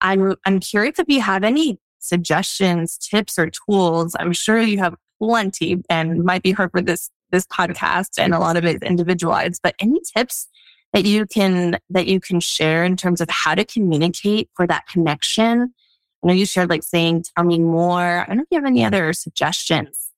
I'm, 0.00 0.34
I'm 0.44 0.58
curious 0.58 0.98
if 0.98 1.08
you 1.08 1.20
have 1.20 1.44
any 1.44 1.78
suggestions, 2.00 2.98
tips 2.98 3.38
or 3.38 3.50
tools. 3.50 4.16
I'm 4.18 4.32
sure 4.32 4.60
you 4.60 4.78
have 4.78 4.96
plenty 5.20 5.82
and 5.88 6.24
might 6.24 6.42
be 6.42 6.50
hard 6.50 6.72
for 6.72 6.82
this, 6.82 7.08
this 7.30 7.46
podcast 7.46 8.18
and 8.18 8.34
a 8.34 8.40
lot 8.40 8.56
of 8.56 8.64
it 8.64 8.76
is 8.76 8.82
individualized, 8.82 9.60
but 9.62 9.76
any 9.78 10.00
tips 10.16 10.48
that 10.92 11.04
you 11.04 11.26
can 11.26 11.78
that 11.90 12.06
you 12.06 12.20
can 12.20 12.40
share 12.40 12.84
in 12.84 12.96
terms 12.96 13.20
of 13.20 13.28
how 13.30 13.54
to 13.54 13.64
communicate 13.64 14.50
for 14.54 14.66
that 14.66 14.86
connection? 14.86 15.74
I 16.22 16.26
know 16.26 16.32
you 16.32 16.46
shared 16.46 16.70
like 16.70 16.82
saying, 16.82 17.24
tell 17.34 17.44
me 17.44 17.58
more. 17.58 18.22
I 18.22 18.26
don't 18.26 18.36
know 18.36 18.42
if 18.42 18.48
you 18.50 18.58
have 18.58 18.66
any 18.66 18.84
other 18.84 19.12
suggestions. 19.12 20.10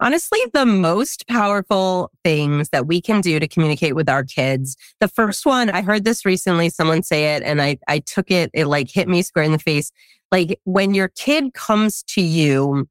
Honestly, 0.00 0.38
the 0.52 0.66
most 0.66 1.26
powerful 1.28 2.10
things 2.24 2.70
that 2.70 2.86
we 2.86 3.00
can 3.00 3.20
do 3.20 3.38
to 3.38 3.48
communicate 3.48 3.94
with 3.94 4.08
our 4.08 4.24
kids. 4.24 4.76
The 5.00 5.08
first 5.08 5.44
one, 5.44 5.70
I 5.70 5.82
heard 5.82 6.04
this 6.04 6.24
recently, 6.24 6.70
someone 6.70 7.02
say 7.02 7.34
it, 7.34 7.42
and 7.42 7.60
I, 7.60 7.78
I 7.88 7.98
took 8.00 8.30
it, 8.30 8.50
it 8.54 8.66
like 8.66 8.90
hit 8.90 9.08
me 9.08 9.22
square 9.22 9.44
in 9.44 9.52
the 9.52 9.58
face. 9.58 9.90
Like 10.30 10.60
when 10.64 10.94
your 10.94 11.08
kid 11.08 11.54
comes 11.54 12.02
to 12.04 12.20
you 12.20 12.88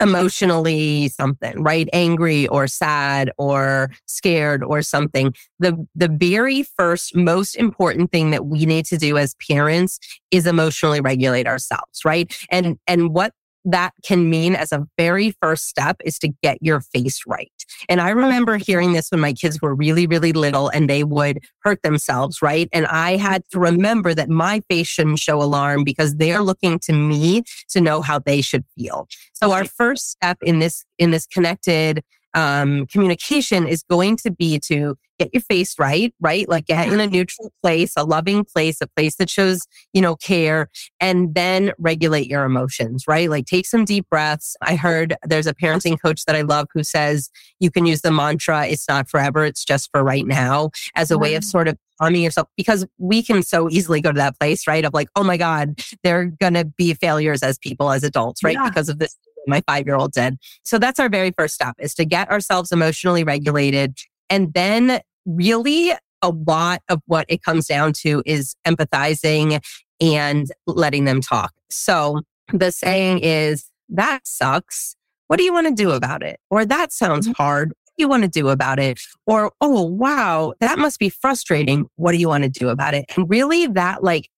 emotionally 0.00 1.08
something, 1.08 1.62
right? 1.62 1.88
Angry 1.92 2.46
or 2.48 2.66
sad 2.66 3.30
or 3.38 3.90
scared 4.06 4.62
or 4.62 4.82
something. 4.82 5.34
The, 5.58 5.86
the 5.94 6.08
very 6.08 6.62
first 6.62 7.16
most 7.16 7.56
important 7.56 8.12
thing 8.12 8.30
that 8.30 8.46
we 8.46 8.64
need 8.66 8.86
to 8.86 8.98
do 8.98 9.18
as 9.18 9.34
parents 9.48 9.98
is 10.30 10.46
emotionally 10.46 11.00
regulate 11.00 11.46
ourselves, 11.46 12.04
right? 12.04 12.32
And, 12.50 12.78
and 12.86 13.12
what 13.12 13.32
that 13.64 13.92
can 14.02 14.30
mean 14.30 14.54
as 14.54 14.72
a 14.72 14.86
very 14.96 15.34
first 15.42 15.66
step 15.66 15.96
is 16.04 16.18
to 16.20 16.28
get 16.42 16.58
your 16.60 16.80
face 16.80 17.22
right. 17.26 17.52
And 17.88 18.00
I 18.00 18.10
remember 18.10 18.56
hearing 18.56 18.92
this 18.92 19.10
when 19.10 19.20
my 19.20 19.32
kids 19.32 19.60
were 19.60 19.74
really, 19.74 20.06
really 20.06 20.32
little 20.32 20.68
and 20.68 20.88
they 20.88 21.04
would 21.04 21.40
hurt 21.64 21.82
themselves, 21.82 22.40
right? 22.40 22.68
And 22.72 22.86
I 22.86 23.16
had 23.16 23.42
to 23.52 23.60
remember 23.60 24.14
that 24.14 24.28
my 24.28 24.60
face 24.68 24.86
shouldn't 24.86 25.18
show 25.18 25.42
alarm 25.42 25.84
because 25.84 26.16
they're 26.16 26.42
looking 26.42 26.78
to 26.80 26.92
me 26.92 27.42
to 27.70 27.80
know 27.80 28.00
how 28.00 28.18
they 28.18 28.40
should 28.40 28.64
feel. 28.76 29.06
So 29.34 29.52
our 29.52 29.64
first 29.64 30.10
step 30.10 30.38
in 30.42 30.58
this, 30.58 30.84
in 30.98 31.10
this 31.10 31.26
connected 31.26 32.02
um, 32.34 32.86
communication 32.86 33.66
is 33.66 33.82
going 33.82 34.16
to 34.18 34.30
be 34.30 34.58
to 34.60 34.96
get 35.18 35.30
your 35.32 35.42
face 35.42 35.78
right, 35.78 36.14
right? 36.20 36.48
Like 36.48 36.66
get 36.66 36.92
in 36.92 37.00
a 37.00 37.06
neutral 37.06 37.52
place, 37.62 37.92
a 37.96 38.04
loving 38.04 38.44
place, 38.44 38.78
a 38.80 38.86
place 38.86 39.16
that 39.16 39.28
shows, 39.28 39.66
you 39.92 40.00
know, 40.00 40.16
care, 40.16 40.68
and 41.00 41.34
then 41.34 41.72
regulate 41.78 42.28
your 42.28 42.44
emotions, 42.44 43.04
right? 43.08 43.28
Like 43.28 43.46
take 43.46 43.66
some 43.66 43.84
deep 43.84 44.08
breaths. 44.08 44.56
I 44.62 44.76
heard 44.76 45.16
there's 45.24 45.46
a 45.46 45.54
parenting 45.54 46.00
coach 46.00 46.24
that 46.26 46.36
I 46.36 46.42
love 46.42 46.68
who 46.72 46.84
says 46.84 47.30
you 47.58 47.70
can 47.70 47.86
use 47.86 48.02
the 48.02 48.12
mantra, 48.12 48.66
it's 48.66 48.88
not 48.88 49.10
forever, 49.10 49.44
it's 49.44 49.64
just 49.64 49.90
for 49.92 50.04
right 50.04 50.26
now, 50.26 50.70
as 50.94 51.10
a 51.10 51.18
way 51.18 51.34
of 51.34 51.44
sort 51.44 51.68
of 51.68 51.76
calming 52.00 52.22
yourself 52.22 52.48
because 52.56 52.86
we 52.98 53.22
can 53.22 53.42
so 53.42 53.68
easily 53.70 54.00
go 54.00 54.12
to 54.12 54.18
that 54.18 54.38
place, 54.38 54.66
right? 54.66 54.84
Of 54.84 54.94
like, 54.94 55.08
oh 55.16 55.24
my 55.24 55.36
God, 55.36 55.80
they're 56.02 56.26
going 56.26 56.54
to 56.54 56.64
be 56.64 56.94
failures 56.94 57.42
as 57.42 57.58
people, 57.58 57.90
as 57.90 58.04
adults, 58.04 58.44
right? 58.44 58.54
Yeah. 58.54 58.68
Because 58.68 58.88
of 58.88 58.98
this 58.98 59.16
my 59.48 59.62
five 59.66 59.86
year 59.86 59.96
old 59.96 60.12
did. 60.12 60.36
So 60.64 60.78
that's 60.78 61.00
our 61.00 61.08
very 61.08 61.32
first 61.36 61.54
step 61.54 61.74
is 61.78 61.94
to 61.94 62.04
get 62.04 62.30
ourselves 62.30 62.72
emotionally 62.72 63.24
regulated. 63.24 63.96
And 64.30 64.52
then 64.52 65.00
really 65.26 65.92
a 66.22 66.30
lot 66.30 66.82
of 66.88 67.00
what 67.06 67.26
it 67.28 67.42
comes 67.42 67.66
down 67.66 67.92
to 67.92 68.22
is 68.26 68.56
empathizing 68.66 69.60
and 70.00 70.50
letting 70.66 71.04
them 71.04 71.20
talk. 71.20 71.52
So 71.70 72.22
the 72.52 72.72
saying 72.72 73.20
is, 73.20 73.70
that 73.90 74.26
sucks. 74.26 74.96
What 75.28 75.38
do 75.38 75.44
you 75.44 75.52
want 75.52 75.68
to 75.68 75.74
do 75.74 75.90
about 75.90 76.22
it? 76.22 76.40
Or 76.50 76.64
that 76.64 76.92
sounds 76.92 77.26
mm-hmm. 77.26 77.42
hard. 77.42 77.68
What 77.70 77.92
do 77.96 78.04
you 78.04 78.08
want 78.08 78.22
to 78.22 78.28
do 78.28 78.48
about 78.48 78.78
it? 78.78 79.00
Or, 79.26 79.52
oh, 79.60 79.82
wow, 79.82 80.54
that 80.60 80.78
must 80.78 80.98
be 80.98 81.08
frustrating. 81.08 81.86
What 81.96 82.12
do 82.12 82.18
you 82.18 82.28
want 82.28 82.44
to 82.44 82.50
do 82.50 82.68
about 82.68 82.94
it? 82.94 83.06
And 83.16 83.28
really 83.28 83.66
that 83.66 84.02
like 84.02 84.28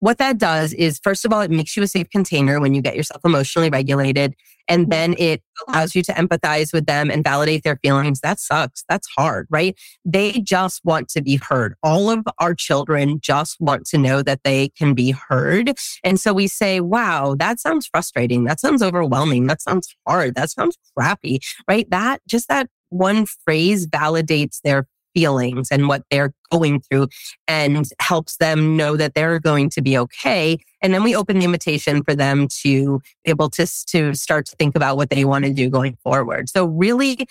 what 0.00 0.18
that 0.18 0.38
does 0.38 0.72
is, 0.72 1.00
first 1.02 1.24
of 1.24 1.32
all, 1.32 1.40
it 1.40 1.50
makes 1.50 1.76
you 1.76 1.82
a 1.82 1.88
safe 1.88 2.08
container 2.10 2.60
when 2.60 2.74
you 2.74 2.82
get 2.82 2.96
yourself 2.96 3.20
emotionally 3.24 3.70
regulated. 3.70 4.34
And 4.68 4.82
mm-hmm. 4.82 4.90
then 4.90 5.14
it 5.18 5.42
allows 5.66 5.94
you 5.94 6.02
to 6.02 6.12
empathize 6.12 6.72
with 6.72 6.86
them 6.86 7.10
and 7.10 7.24
validate 7.24 7.64
their 7.64 7.76
feelings. 7.82 8.20
That 8.20 8.38
sucks. 8.38 8.84
That's 8.88 9.08
hard, 9.16 9.46
right? 9.50 9.76
They 10.04 10.40
just 10.40 10.84
want 10.84 11.08
to 11.10 11.22
be 11.22 11.36
heard. 11.36 11.74
All 11.82 12.10
of 12.10 12.26
our 12.38 12.54
children 12.54 13.18
just 13.20 13.60
want 13.60 13.86
to 13.86 13.98
know 13.98 14.22
that 14.22 14.42
they 14.44 14.68
can 14.70 14.94
be 14.94 15.10
heard. 15.12 15.72
And 16.04 16.20
so 16.20 16.32
we 16.32 16.46
say, 16.46 16.80
wow, 16.80 17.34
that 17.38 17.58
sounds 17.58 17.86
frustrating. 17.86 18.44
That 18.44 18.60
sounds 18.60 18.82
overwhelming. 18.82 19.46
That 19.46 19.62
sounds 19.62 19.94
hard. 20.06 20.34
That 20.34 20.50
sounds 20.50 20.76
crappy, 20.96 21.40
right? 21.66 21.88
That 21.90 22.20
just 22.28 22.48
that 22.48 22.68
one 22.90 23.26
phrase 23.26 23.86
validates 23.86 24.60
their 24.62 24.86
feelings 25.18 25.68
and 25.72 25.88
what 25.88 26.04
they're 26.12 26.32
going 26.52 26.80
through 26.80 27.08
and 27.48 27.88
helps 28.00 28.36
them 28.36 28.76
know 28.76 28.96
that 28.96 29.14
they're 29.14 29.40
going 29.40 29.68
to 29.68 29.82
be 29.82 29.98
okay. 29.98 30.56
And 30.80 30.94
then 30.94 31.02
we 31.02 31.16
open 31.16 31.40
the 31.40 31.44
invitation 31.44 32.04
for 32.04 32.14
them 32.14 32.46
to 32.62 33.00
be 33.24 33.30
able 33.30 33.50
to, 33.50 33.66
to 33.86 34.14
start 34.14 34.46
to 34.46 34.56
think 34.56 34.76
about 34.76 34.96
what 34.96 35.10
they 35.10 35.24
want 35.24 35.44
to 35.44 35.52
do 35.52 35.68
going 35.68 35.96
forward. 36.04 36.48
So 36.48 36.66
really 36.66 37.26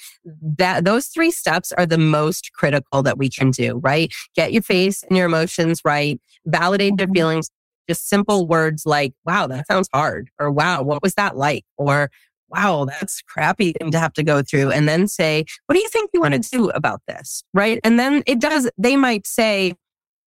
that 0.57 0.83
those 0.83 1.07
three 1.07 1.31
steps 1.31 1.71
are 1.71 1.85
the 1.85 1.97
most 1.97 2.51
critical 2.51 3.01
that 3.03 3.17
we 3.17 3.29
can 3.29 3.51
do, 3.51 3.77
right? 3.77 4.13
Get 4.35 4.51
your 4.51 4.63
face 4.63 5.01
and 5.03 5.15
your 5.15 5.27
emotions 5.27 5.81
right, 5.85 6.19
validate 6.45 6.97
their 6.97 7.07
mm-hmm. 7.07 7.13
feelings, 7.13 7.49
just 7.87 8.09
simple 8.09 8.47
words 8.47 8.85
like, 8.85 9.13
wow, 9.25 9.47
that 9.47 9.65
sounds 9.65 9.87
hard, 9.93 10.29
or 10.39 10.51
wow, 10.51 10.81
what 10.81 11.01
was 11.01 11.13
that 11.13 11.37
like? 11.37 11.63
Or 11.77 12.11
wow, 12.49 12.85
that's 12.85 13.21
crappy 13.21 13.73
thing 13.73 13.91
to 13.91 13.99
have 13.99 14.13
to 14.13 14.23
go 14.23 14.41
through. 14.41 14.71
And 14.71 14.87
then 14.87 15.07
say, 15.07 15.45
what 15.65 15.75
do 15.75 15.81
you 15.81 15.89
think 15.89 16.11
you 16.13 16.21
want 16.21 16.33
to 16.33 16.49
do 16.49 16.69
about 16.69 17.01
this? 17.07 17.43
Right. 17.53 17.79
And 17.83 17.99
then 17.99 18.23
it 18.25 18.39
does, 18.39 18.69
they 18.77 18.95
might 18.95 19.27
say, 19.27 19.73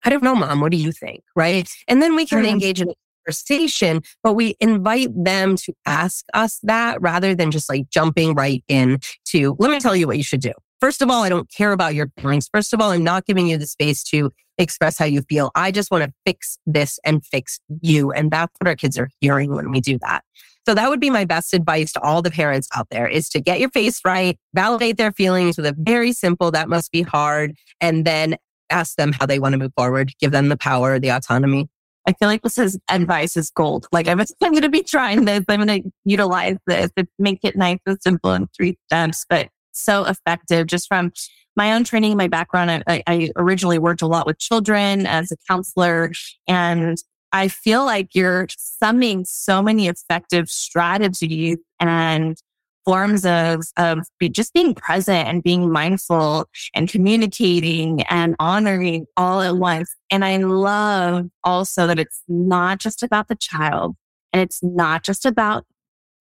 I 0.04 0.10
don't 0.10 0.24
know, 0.24 0.36
mom, 0.36 0.62
what 0.62 0.71
do 0.71 0.78
you 0.78 0.91
think? 0.91 1.24
Right. 1.36 1.69
And 1.88 2.02
then 2.02 2.15
we 2.15 2.26
can 2.26 2.39
mm-hmm. 2.39 2.47
engage 2.47 2.82
in 2.82 2.89
a 2.89 2.93
conversation, 3.26 4.02
but 4.24 4.34
we 4.34 4.56
invite 4.60 5.10
them 5.15 5.56
to 5.58 5.74
ask 5.86 6.26
us 6.34 6.60
that 6.63 7.02
rather 7.02 7.36
than 7.36 7.52
just 7.52 7.69
like 7.69 7.89
jumping 7.89 8.34
right 8.34 8.63
in 8.67 9.00
to, 9.26 9.56
let 9.60 9.69
me 9.69 9.80
tell 9.80 9.95
you 9.95 10.08
what 10.08 10.17
you 10.17 10.24
should 10.24 10.41
do. 10.41 10.54
First 10.80 11.04
of 11.04 11.12
all, 11.12 11.21
I 11.21 11.30
don't 11.30 11.47
care 11.52 11.74
about 11.74 11.93
your 11.93 12.12
feelings. 12.17 12.50
First 12.52 12.74
of 12.74 12.82
all, 12.82 12.89
I'm 12.89 13.04
not 13.04 13.28
giving 13.28 13.47
you 13.47 13.60
the 13.60 13.67
space 13.67 14.04
to 14.06 14.32
express 14.58 14.97
how 14.97 15.06
you 15.06 15.21
feel. 15.21 15.52
I 15.54 15.69
just 15.69 15.91
want 15.91 16.04
to 16.04 16.13
fix 16.26 16.58
this 16.65 17.00
and 17.06 17.24
fix 17.24 17.60
you. 17.82 18.12
And 18.12 18.32
that's 18.32 18.52
what 18.60 18.67
our 18.67 18.76
kids 18.76 18.97
are 18.97 19.10
hearing 19.19 19.54
when 19.54 19.69
we 19.69 19.80
do 19.80 20.00
that. 20.00 20.24
So 20.67 20.76
that 20.76 20.89
would 20.89 21.00
be 21.00 21.10
my 21.10 21.26
best 21.26 21.54
advice 21.54 21.91
to 21.93 22.02
all 22.02 22.21
the 22.21 22.30
parents 22.30 22.67
out 22.76 22.88
there 22.91 23.08
is 23.08 23.30
to 23.30 23.41
get 23.41 23.60
your 23.60 23.69
face 23.69 24.00
right, 24.06 24.38
validate 24.54 24.97
their 24.97 25.12
feelings 25.12 25.58
with 25.58 25.65
a 25.65 25.76
very 25.78 26.13
simple, 26.13 26.52
that 26.52 26.69
must 26.69 26.91
be 26.91 27.02
hard, 27.02 27.56
and 27.80 28.06
then 28.06 28.36
ask 28.69 28.95
them 28.95 29.12
how 29.12 29.26
they 29.26 29.39
want 29.39 29.54
to 29.54 29.58
move 29.58 29.74
forward, 29.76 30.13
give 30.19 30.32
them 30.32 30.50
the 30.50 30.58
power, 30.58 31.00
the 31.00 31.10
autonomy. 31.10 31.67
I 32.08 32.13
feel 32.13 32.28
like 32.28 32.41
this 32.41 32.58
is 32.58 32.80
advice 32.89 33.38
is 33.38 33.52
gold. 33.52 33.88
Like 33.91 34.08
I'm, 34.08 34.19
I'm 34.41 34.52
going 34.52 34.62
to 34.62 34.69
be 34.69 34.84
trying 34.84 35.26
this. 35.26 35.43
I'm 35.50 35.65
going 35.65 35.84
to 35.84 35.91
utilize 36.06 36.58
this 36.67 36.91
to 36.97 37.08
make 37.19 37.39
it 37.43 37.56
nice 37.56 37.80
and 37.86 38.02
simple 38.02 38.34
in 38.34 38.47
three 38.56 38.78
steps, 38.88 39.26
but 39.30 39.50
so 39.71 40.06
effective 40.06 40.67
just 40.67 40.88
from 40.88 41.12
my 41.56 41.74
own 41.74 41.84
training, 41.84 42.17
my 42.17 42.28
background. 42.28 42.84
I, 42.88 43.04
I 43.08 43.32
originally 43.36 43.80
worked 43.80 44.02
a 44.02 44.08
lot 44.08 44.26
with 44.26 44.39
children 44.39 45.06
as 45.06 45.32
a 45.32 45.36
counselor 45.50 46.12
and 46.47 46.97
I 47.34 47.48
feel 47.48 47.86
like 47.86 48.13
you're 48.13 48.48
summing 48.58 49.26
so 49.26 49.62
many 49.62 49.88
effective 49.88 50.50
strategies 50.50 51.58
and 51.80 52.38
forms 52.86 53.26
of, 53.26 53.63
of 53.78 54.00
be, 54.20 54.30
just 54.30 54.54
being 54.54 54.74
present 54.74 55.28
and 55.28 55.44
being 55.44 55.72
mindful 55.72 56.50
and 56.74 56.89
communicating 56.89 58.02
and 58.04 58.36
honoring 58.39 59.06
all 59.17 59.41
at 59.41 59.58
once. 59.58 59.96
And 60.10 60.26
I 60.26 60.38
love 60.38 61.28
also 61.44 61.88
that 61.88 62.00
it's 62.00 62.24
not 62.28 62.80
just 62.80 63.04
about 63.04 63.28
the 63.28 63.36
child 63.36 63.96
and 64.34 64.41
it's 64.41 64.63
not 64.63 65.04
just 65.04 65.26
about 65.26 65.65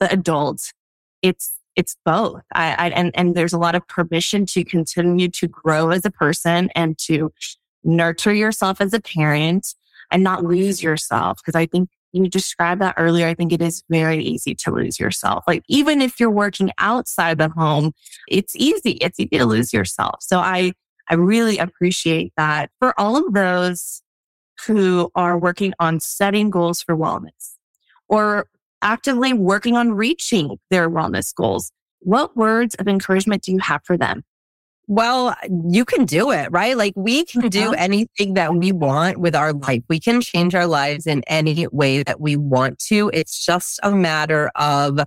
the 0.00 0.12
adult. 0.12 0.72
It's, 1.22 1.58
it's 1.76 1.96
both. 2.04 2.42
I, 2.52 2.72
I 2.72 2.88
and, 2.90 3.10
and 3.14 3.34
there's 3.34 3.52
a 3.52 3.58
lot 3.58 3.74
of 3.74 3.86
permission 3.88 4.44
to 4.46 4.64
continue 4.64 5.28
to 5.28 5.48
grow 5.48 5.90
as 5.90 6.04
a 6.04 6.10
person 6.10 6.70
and 6.74 6.98
to 6.98 7.32
nurture 7.82 8.34
yourself 8.34 8.80
as 8.80 8.92
a 8.92 9.00
parent 9.00 9.74
and 10.10 10.22
not 10.22 10.44
lose 10.44 10.82
yourself. 10.82 11.38
Because 11.38 11.54
I 11.54 11.66
think 11.66 11.88
you 12.12 12.28
described 12.28 12.80
that 12.80 12.94
earlier. 12.96 13.26
I 13.26 13.34
think 13.34 13.52
it 13.52 13.62
is 13.62 13.84
very 13.88 14.22
easy 14.22 14.54
to 14.56 14.70
lose 14.70 14.98
yourself. 14.98 15.44
Like 15.46 15.62
even 15.68 16.00
if 16.00 16.18
you're 16.18 16.30
working 16.30 16.70
outside 16.78 17.38
the 17.38 17.48
home, 17.48 17.92
it's 18.28 18.56
easy. 18.56 18.92
It's 18.92 19.20
easy 19.20 19.38
to 19.38 19.46
lose 19.46 19.72
yourself. 19.72 20.16
So 20.20 20.38
I, 20.38 20.72
I 21.08 21.14
really 21.14 21.58
appreciate 21.58 22.32
that 22.36 22.70
for 22.78 22.98
all 22.98 23.16
of 23.16 23.32
those 23.32 24.02
who 24.66 25.10
are 25.14 25.38
working 25.38 25.72
on 25.78 26.00
setting 26.00 26.50
goals 26.50 26.82
for 26.82 26.96
wellness 26.96 27.54
or 28.08 28.46
actively 28.82 29.32
working 29.32 29.76
on 29.76 29.92
reaching 29.92 30.58
their 30.70 30.90
wellness 30.90 31.34
goals. 31.34 31.72
What 32.00 32.36
words 32.36 32.74
of 32.76 32.88
encouragement 32.88 33.42
do 33.42 33.52
you 33.52 33.58
have 33.58 33.82
for 33.84 33.96
them? 33.96 34.24
Well, 34.90 35.36
you 35.68 35.84
can 35.84 36.04
do 36.04 36.32
it, 36.32 36.50
right? 36.50 36.76
Like 36.76 36.94
we 36.96 37.24
can 37.24 37.42
do 37.42 37.66
uh-huh. 37.66 37.74
anything 37.78 38.34
that 38.34 38.56
we 38.56 38.72
want 38.72 39.18
with 39.18 39.36
our 39.36 39.52
life. 39.52 39.84
We 39.88 40.00
can 40.00 40.20
change 40.20 40.52
our 40.52 40.66
lives 40.66 41.06
in 41.06 41.22
any 41.28 41.68
way 41.68 42.02
that 42.02 42.20
we 42.20 42.34
want 42.34 42.80
to. 42.88 43.08
It's 43.14 43.46
just 43.46 43.78
a 43.84 43.92
matter 43.92 44.50
of 44.56 44.98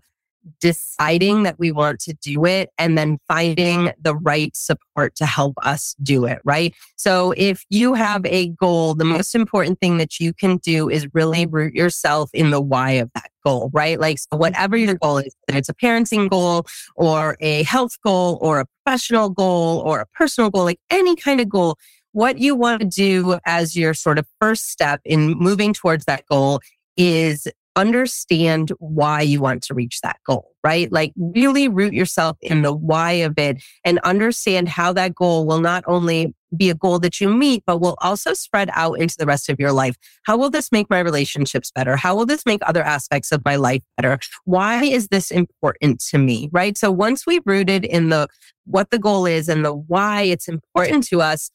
deciding 0.61 1.43
that 1.43 1.59
we 1.59 1.73
want 1.73 1.99
to 1.99 2.13
do 2.13 2.45
it 2.45 2.69
and 2.77 2.97
then 2.97 3.17
finding 3.27 3.91
the 4.01 4.15
right 4.15 4.55
support 4.55 5.17
to 5.17 5.25
help 5.25 5.55
us 5.63 5.97
do 6.01 6.23
it, 6.23 6.39
right? 6.45 6.73
So 6.95 7.33
if 7.35 7.65
you 7.69 7.93
have 7.93 8.25
a 8.25 8.51
goal, 8.51 8.95
the 8.95 9.03
most 9.03 9.35
important 9.35 9.81
thing 9.81 9.97
that 9.97 10.17
you 10.17 10.33
can 10.33 10.57
do 10.59 10.89
is 10.89 11.09
really 11.13 11.45
root 11.45 11.73
yourself 11.73 12.29
in 12.33 12.51
the 12.51 12.61
why 12.61 12.91
of 12.91 13.11
that 13.15 13.31
goal, 13.43 13.69
right? 13.73 13.99
Like 13.99 14.19
so 14.19 14.27
mm-hmm. 14.31 14.39
whatever 14.39 14.77
your 14.77 14.95
goal 14.95 15.19
is, 15.19 15.35
whether 15.47 15.59
it's 15.59 15.69
a 15.69 15.73
parenting 15.73 16.29
goal 16.29 16.65
or 16.95 17.37
a 17.39 17.63
health 17.63 17.97
goal 18.03 18.37
or 18.41 18.61
a 18.61 18.65
professional 18.83 19.29
goal 19.29 19.79
or 19.79 20.01
a 20.01 20.05
personal 20.07 20.49
goal, 20.49 20.65
like 20.65 20.79
any 20.89 21.15
kind 21.15 21.39
of 21.39 21.49
goal, 21.49 21.77
what 22.11 22.37
you 22.37 22.55
want 22.55 22.81
to 22.81 22.87
do 22.87 23.39
as 23.45 23.75
your 23.75 23.93
sort 23.93 24.19
of 24.19 24.27
first 24.39 24.69
step 24.69 25.01
in 25.03 25.31
moving 25.31 25.73
towards 25.73 26.05
that 26.05 26.25
goal 26.27 26.59
is 26.95 27.47
understand 27.75 28.71
why 28.79 29.21
you 29.21 29.41
want 29.41 29.63
to 29.63 29.73
reach 29.73 30.01
that 30.01 30.19
goal, 30.25 30.51
right? 30.63 30.91
Like 30.91 31.11
really 31.17 31.67
root 31.67 31.93
yourself 31.93 32.37
in 32.41 32.61
the 32.61 32.73
why 32.73 33.11
of 33.11 33.33
it 33.37 33.63
and 33.83 33.99
understand 33.99 34.69
how 34.69 34.93
that 34.93 35.15
goal 35.15 35.47
will 35.47 35.59
not 35.59 35.83
only 35.87 36.35
be 36.57 36.69
a 36.69 36.75
goal 36.75 36.99
that 36.99 37.19
you 37.19 37.29
meet, 37.29 37.63
but 37.65 37.79
will 37.79 37.97
also 38.01 38.33
spread 38.33 38.69
out 38.73 38.99
into 38.99 39.15
the 39.17 39.25
rest 39.25 39.49
of 39.49 39.59
your 39.59 39.71
life. 39.71 39.95
How 40.23 40.37
will 40.37 40.49
this 40.49 40.71
make 40.71 40.89
my 40.89 40.99
relationships 40.99 41.71
better? 41.73 41.95
How 41.95 42.15
will 42.15 42.25
this 42.25 42.45
make 42.45 42.61
other 42.65 42.83
aspects 42.83 43.31
of 43.31 43.43
my 43.45 43.55
life 43.55 43.81
better? 43.97 44.19
Why 44.45 44.83
is 44.83 45.07
this 45.07 45.31
important 45.31 46.03
to 46.09 46.17
me? 46.17 46.49
Right. 46.51 46.77
So 46.77 46.91
once 46.91 47.25
we've 47.25 47.45
rooted 47.45 47.85
in 47.85 48.09
the 48.09 48.27
what 48.65 48.91
the 48.91 48.99
goal 48.99 49.25
is 49.25 49.49
and 49.49 49.65
the 49.65 49.73
why 49.73 50.23
it's 50.23 50.47
important 50.47 51.05
to 51.07 51.21
us, 51.21 51.49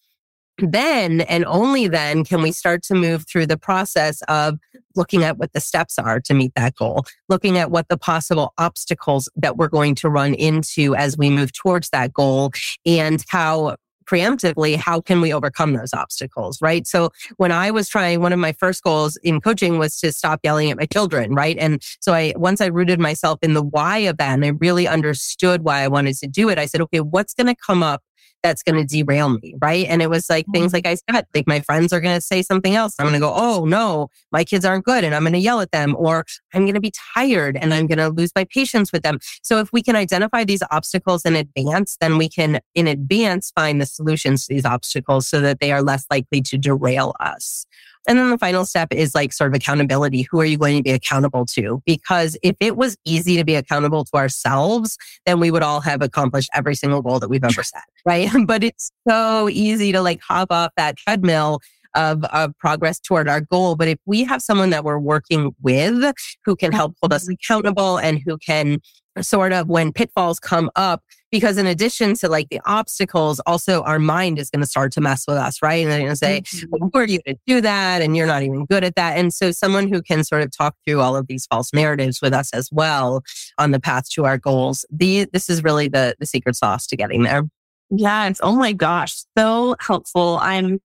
then 0.58 1.20
and 1.22 1.44
only 1.46 1.88
then 1.88 2.24
can 2.24 2.42
we 2.42 2.52
start 2.52 2.82
to 2.82 2.94
move 2.94 3.26
through 3.28 3.46
the 3.46 3.56
process 3.56 4.22
of 4.28 4.58
looking 4.96 5.22
at 5.22 5.38
what 5.38 5.52
the 5.52 5.60
steps 5.60 5.98
are 5.98 6.20
to 6.20 6.34
meet 6.34 6.52
that 6.56 6.74
goal, 6.74 7.04
looking 7.28 7.56
at 7.56 7.70
what 7.70 7.88
the 7.88 7.96
possible 7.96 8.52
obstacles 8.58 9.28
that 9.36 9.56
we're 9.56 9.68
going 9.68 9.94
to 9.94 10.10
run 10.10 10.34
into 10.34 10.94
as 10.96 11.16
we 11.16 11.30
move 11.30 11.52
towards 11.52 11.90
that 11.90 12.12
goal 12.12 12.50
and 12.84 13.24
how 13.28 13.76
preemptively 14.08 14.76
how 14.76 15.00
can 15.00 15.20
we 15.20 15.32
overcome 15.32 15.74
those 15.74 15.92
obstacles 15.92 16.60
right? 16.62 16.86
So 16.86 17.10
when 17.36 17.52
i 17.52 17.70
was 17.70 17.88
trying 17.88 18.20
one 18.20 18.32
of 18.32 18.38
my 18.38 18.52
first 18.52 18.82
goals 18.82 19.16
in 19.22 19.40
coaching 19.40 19.78
was 19.78 19.98
to 20.00 20.12
stop 20.12 20.40
yelling 20.42 20.70
at 20.70 20.76
my 20.78 20.86
children 20.86 21.34
right? 21.34 21.56
And 21.58 21.82
so 22.00 22.12
i 22.14 22.32
once 22.36 22.60
i 22.60 22.66
rooted 22.66 23.00
myself 23.00 23.38
in 23.42 23.54
the 23.54 23.62
why 23.62 23.98
of 23.98 24.16
that 24.18 24.34
and 24.34 24.44
i 24.44 24.48
really 24.48 24.88
understood 24.88 25.62
why 25.62 25.82
i 25.82 25.88
wanted 25.88 26.16
to 26.16 26.26
do 26.26 26.48
it 26.48 26.58
i 26.58 26.66
said 26.66 26.80
okay 26.80 27.00
what's 27.00 27.34
going 27.34 27.46
to 27.46 27.54
come 27.54 27.82
up 27.82 28.02
that's 28.42 28.62
going 28.62 28.76
to 28.76 28.84
derail 28.84 29.30
me. 29.30 29.54
Right. 29.60 29.86
And 29.88 30.00
it 30.02 30.10
was 30.10 30.28
like 30.30 30.46
things 30.52 30.72
mm-hmm. 30.72 30.76
like 30.76 30.86
I 30.86 31.12
said, 31.12 31.26
like 31.34 31.46
my 31.46 31.60
friends 31.60 31.92
are 31.92 32.00
going 32.00 32.14
to 32.14 32.20
say 32.20 32.42
something 32.42 32.74
else. 32.74 32.94
I'm 32.98 33.06
going 33.06 33.14
to 33.14 33.20
go, 33.20 33.32
oh 33.34 33.64
no, 33.64 34.08
my 34.32 34.44
kids 34.44 34.64
aren't 34.64 34.84
good. 34.84 35.04
And 35.04 35.14
I'm 35.14 35.22
going 35.22 35.32
to 35.32 35.38
yell 35.38 35.60
at 35.60 35.72
them 35.72 35.96
or 35.98 36.24
I'm 36.54 36.62
going 36.62 36.74
to 36.74 36.80
be 36.80 36.92
tired 37.14 37.56
and 37.56 37.74
I'm 37.74 37.86
going 37.86 37.98
to 37.98 38.08
lose 38.08 38.32
my 38.34 38.44
patience 38.44 38.92
with 38.92 39.02
them. 39.02 39.18
So 39.42 39.58
if 39.58 39.72
we 39.72 39.82
can 39.82 39.96
identify 39.96 40.44
these 40.44 40.62
obstacles 40.70 41.24
in 41.24 41.36
advance, 41.36 41.96
then 42.00 42.18
we 42.18 42.28
can 42.28 42.60
in 42.74 42.86
advance 42.86 43.52
find 43.54 43.80
the 43.80 43.86
solutions 43.86 44.46
to 44.46 44.54
these 44.54 44.64
obstacles 44.64 45.28
so 45.28 45.40
that 45.40 45.60
they 45.60 45.72
are 45.72 45.82
less 45.82 46.04
likely 46.10 46.40
to 46.42 46.58
derail 46.58 47.14
us. 47.20 47.66
And 48.06 48.18
then 48.18 48.30
the 48.30 48.38
final 48.38 48.64
step 48.64 48.88
is 48.92 49.14
like 49.14 49.32
sort 49.32 49.50
of 49.50 49.54
accountability. 49.54 50.22
Who 50.30 50.40
are 50.40 50.44
you 50.44 50.58
going 50.58 50.76
to 50.78 50.82
be 50.82 50.92
accountable 50.92 51.44
to? 51.46 51.82
Because 51.84 52.36
if 52.42 52.56
it 52.60 52.76
was 52.76 52.96
easy 53.04 53.36
to 53.36 53.44
be 53.44 53.54
accountable 53.54 54.04
to 54.04 54.16
ourselves, 54.16 54.96
then 55.26 55.40
we 55.40 55.50
would 55.50 55.62
all 55.62 55.80
have 55.80 56.02
accomplished 56.02 56.50
every 56.54 56.74
single 56.74 57.02
goal 57.02 57.18
that 57.18 57.28
we've 57.28 57.44
ever 57.44 57.62
set, 57.62 57.84
right? 58.04 58.30
But 58.46 58.64
it's 58.64 58.92
so 59.06 59.48
easy 59.48 59.92
to 59.92 60.00
like 60.00 60.20
hop 60.22 60.50
off 60.50 60.72
that 60.76 60.96
treadmill 60.96 61.60
of, 61.94 62.24
of 62.24 62.56
progress 62.58 62.98
toward 62.98 63.28
our 63.28 63.40
goal. 63.40 63.74
But 63.74 63.88
if 63.88 63.98
we 64.06 64.24
have 64.24 64.40
someone 64.40 64.70
that 64.70 64.84
we're 64.84 64.98
working 64.98 65.54
with 65.62 66.14
who 66.44 66.56
can 66.56 66.72
help 66.72 66.94
hold 67.02 67.12
us 67.12 67.28
accountable 67.28 67.98
and 67.98 68.20
who 68.24 68.38
can 68.38 68.80
sort 69.20 69.52
of 69.52 69.68
when 69.68 69.92
pitfalls 69.92 70.38
come 70.38 70.70
up, 70.76 71.02
because 71.30 71.58
in 71.58 71.66
addition 71.66 72.14
to 72.14 72.28
like 72.28 72.48
the 72.50 72.60
obstacles, 72.64 73.40
also 73.40 73.82
our 73.82 73.98
mind 73.98 74.38
is 74.38 74.50
going 74.50 74.62
to 74.62 74.66
start 74.66 74.92
to 74.92 75.00
mess 75.00 75.24
with 75.28 75.36
us, 75.36 75.60
right? 75.62 75.82
And 75.82 75.90
they're 75.90 75.98
going 75.98 76.10
to 76.10 76.16
say, 76.16 76.40
mm-hmm. 76.40 76.66
well, 76.70 76.90
who 76.92 76.98
are 77.00 77.06
you 77.06 77.20
to 77.26 77.36
do 77.46 77.60
that? 77.60 78.00
And 78.02 78.16
you're 78.16 78.26
not 78.26 78.42
even 78.42 78.64
good 78.66 78.84
at 78.84 78.94
that. 78.96 79.18
And 79.18 79.32
so 79.32 79.50
someone 79.50 79.88
who 79.88 80.00
can 80.00 80.24
sort 80.24 80.42
of 80.42 80.50
talk 80.56 80.74
through 80.86 81.00
all 81.00 81.16
of 81.16 81.26
these 81.26 81.46
false 81.46 81.72
narratives 81.72 82.20
with 82.22 82.32
us 82.32 82.52
as 82.52 82.70
well 82.72 83.22
on 83.58 83.72
the 83.72 83.80
path 83.80 84.08
to 84.10 84.24
our 84.24 84.38
goals. 84.38 84.86
The, 84.90 85.26
this 85.32 85.50
is 85.50 85.62
really 85.62 85.88
the, 85.88 86.14
the 86.18 86.26
secret 86.26 86.56
sauce 86.56 86.86
to 86.86 86.96
getting 86.96 87.24
there. 87.24 87.42
Yeah. 87.90 88.28
It's, 88.28 88.40
oh 88.42 88.56
my 88.56 88.72
gosh, 88.72 89.22
so 89.36 89.76
helpful. 89.80 90.38
I'm 90.40 90.80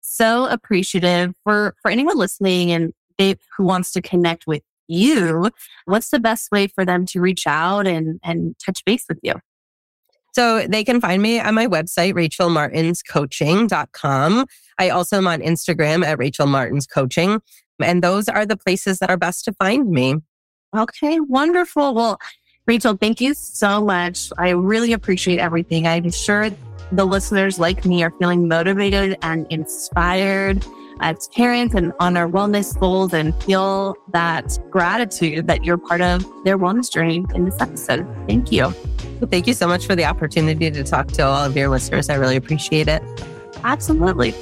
so 0.00 0.46
appreciative 0.46 1.34
for, 1.44 1.74
for 1.82 1.90
anyone 1.90 2.16
listening 2.16 2.70
and 2.70 2.92
they, 3.18 3.36
who 3.56 3.64
wants 3.64 3.90
to 3.92 4.02
connect 4.02 4.46
with 4.46 4.62
you. 4.86 5.50
What's 5.84 6.10
the 6.10 6.18
best 6.18 6.50
way 6.50 6.66
for 6.68 6.84
them 6.84 7.04
to 7.06 7.20
reach 7.20 7.46
out 7.46 7.86
and, 7.86 8.18
and 8.22 8.54
touch 8.64 8.84
base 8.84 9.04
with 9.08 9.18
you? 9.22 9.34
So 10.38 10.66
they 10.68 10.84
can 10.84 11.00
find 11.00 11.20
me 11.20 11.40
on 11.40 11.56
my 11.56 11.66
website, 11.66 12.12
rachelmartinscoaching.com. 12.12 14.46
I 14.78 14.90
also 14.90 15.16
am 15.16 15.26
on 15.26 15.40
Instagram 15.40 16.04
at 16.04 16.16
Rachel 16.16 16.46
Martins 16.46 16.86
Coaching. 16.86 17.40
And 17.82 18.04
those 18.04 18.28
are 18.28 18.46
the 18.46 18.56
places 18.56 19.00
that 19.00 19.10
are 19.10 19.16
best 19.16 19.44
to 19.46 19.52
find 19.52 19.90
me. 19.90 20.14
Okay, 20.76 21.18
wonderful. 21.18 21.92
Well, 21.92 22.20
Rachel, 22.66 22.96
thank 22.96 23.20
you 23.20 23.34
so 23.34 23.84
much. 23.84 24.30
I 24.38 24.50
really 24.50 24.92
appreciate 24.92 25.40
everything. 25.40 25.88
I'm 25.88 26.08
sure 26.12 26.50
the 26.92 27.04
listeners 27.04 27.58
like 27.58 27.84
me 27.84 28.04
are 28.04 28.12
feeling 28.20 28.46
motivated 28.46 29.18
and 29.22 29.44
inspired 29.50 30.64
as 31.00 31.26
parents 31.34 31.74
and 31.74 31.92
on 31.98 32.16
our 32.16 32.28
wellness 32.28 32.78
goals 32.78 33.12
and 33.12 33.34
feel 33.42 33.96
that 34.12 34.56
gratitude 34.70 35.48
that 35.48 35.64
you're 35.64 35.78
part 35.78 36.00
of 36.00 36.24
their 36.44 36.56
wellness 36.56 36.92
journey 36.92 37.24
in 37.34 37.44
this 37.44 37.60
episode. 37.60 38.06
Thank 38.28 38.52
you. 38.52 38.72
Thank 39.26 39.46
you 39.46 39.54
so 39.54 39.66
much 39.66 39.86
for 39.86 39.96
the 39.96 40.04
opportunity 40.04 40.70
to 40.70 40.84
talk 40.84 41.08
to 41.12 41.24
all 41.24 41.44
of 41.44 41.56
your 41.56 41.68
listeners. 41.68 42.08
I 42.08 42.14
really 42.14 42.36
appreciate 42.36 42.88
it. 42.88 43.02
Absolutely. 43.64 44.34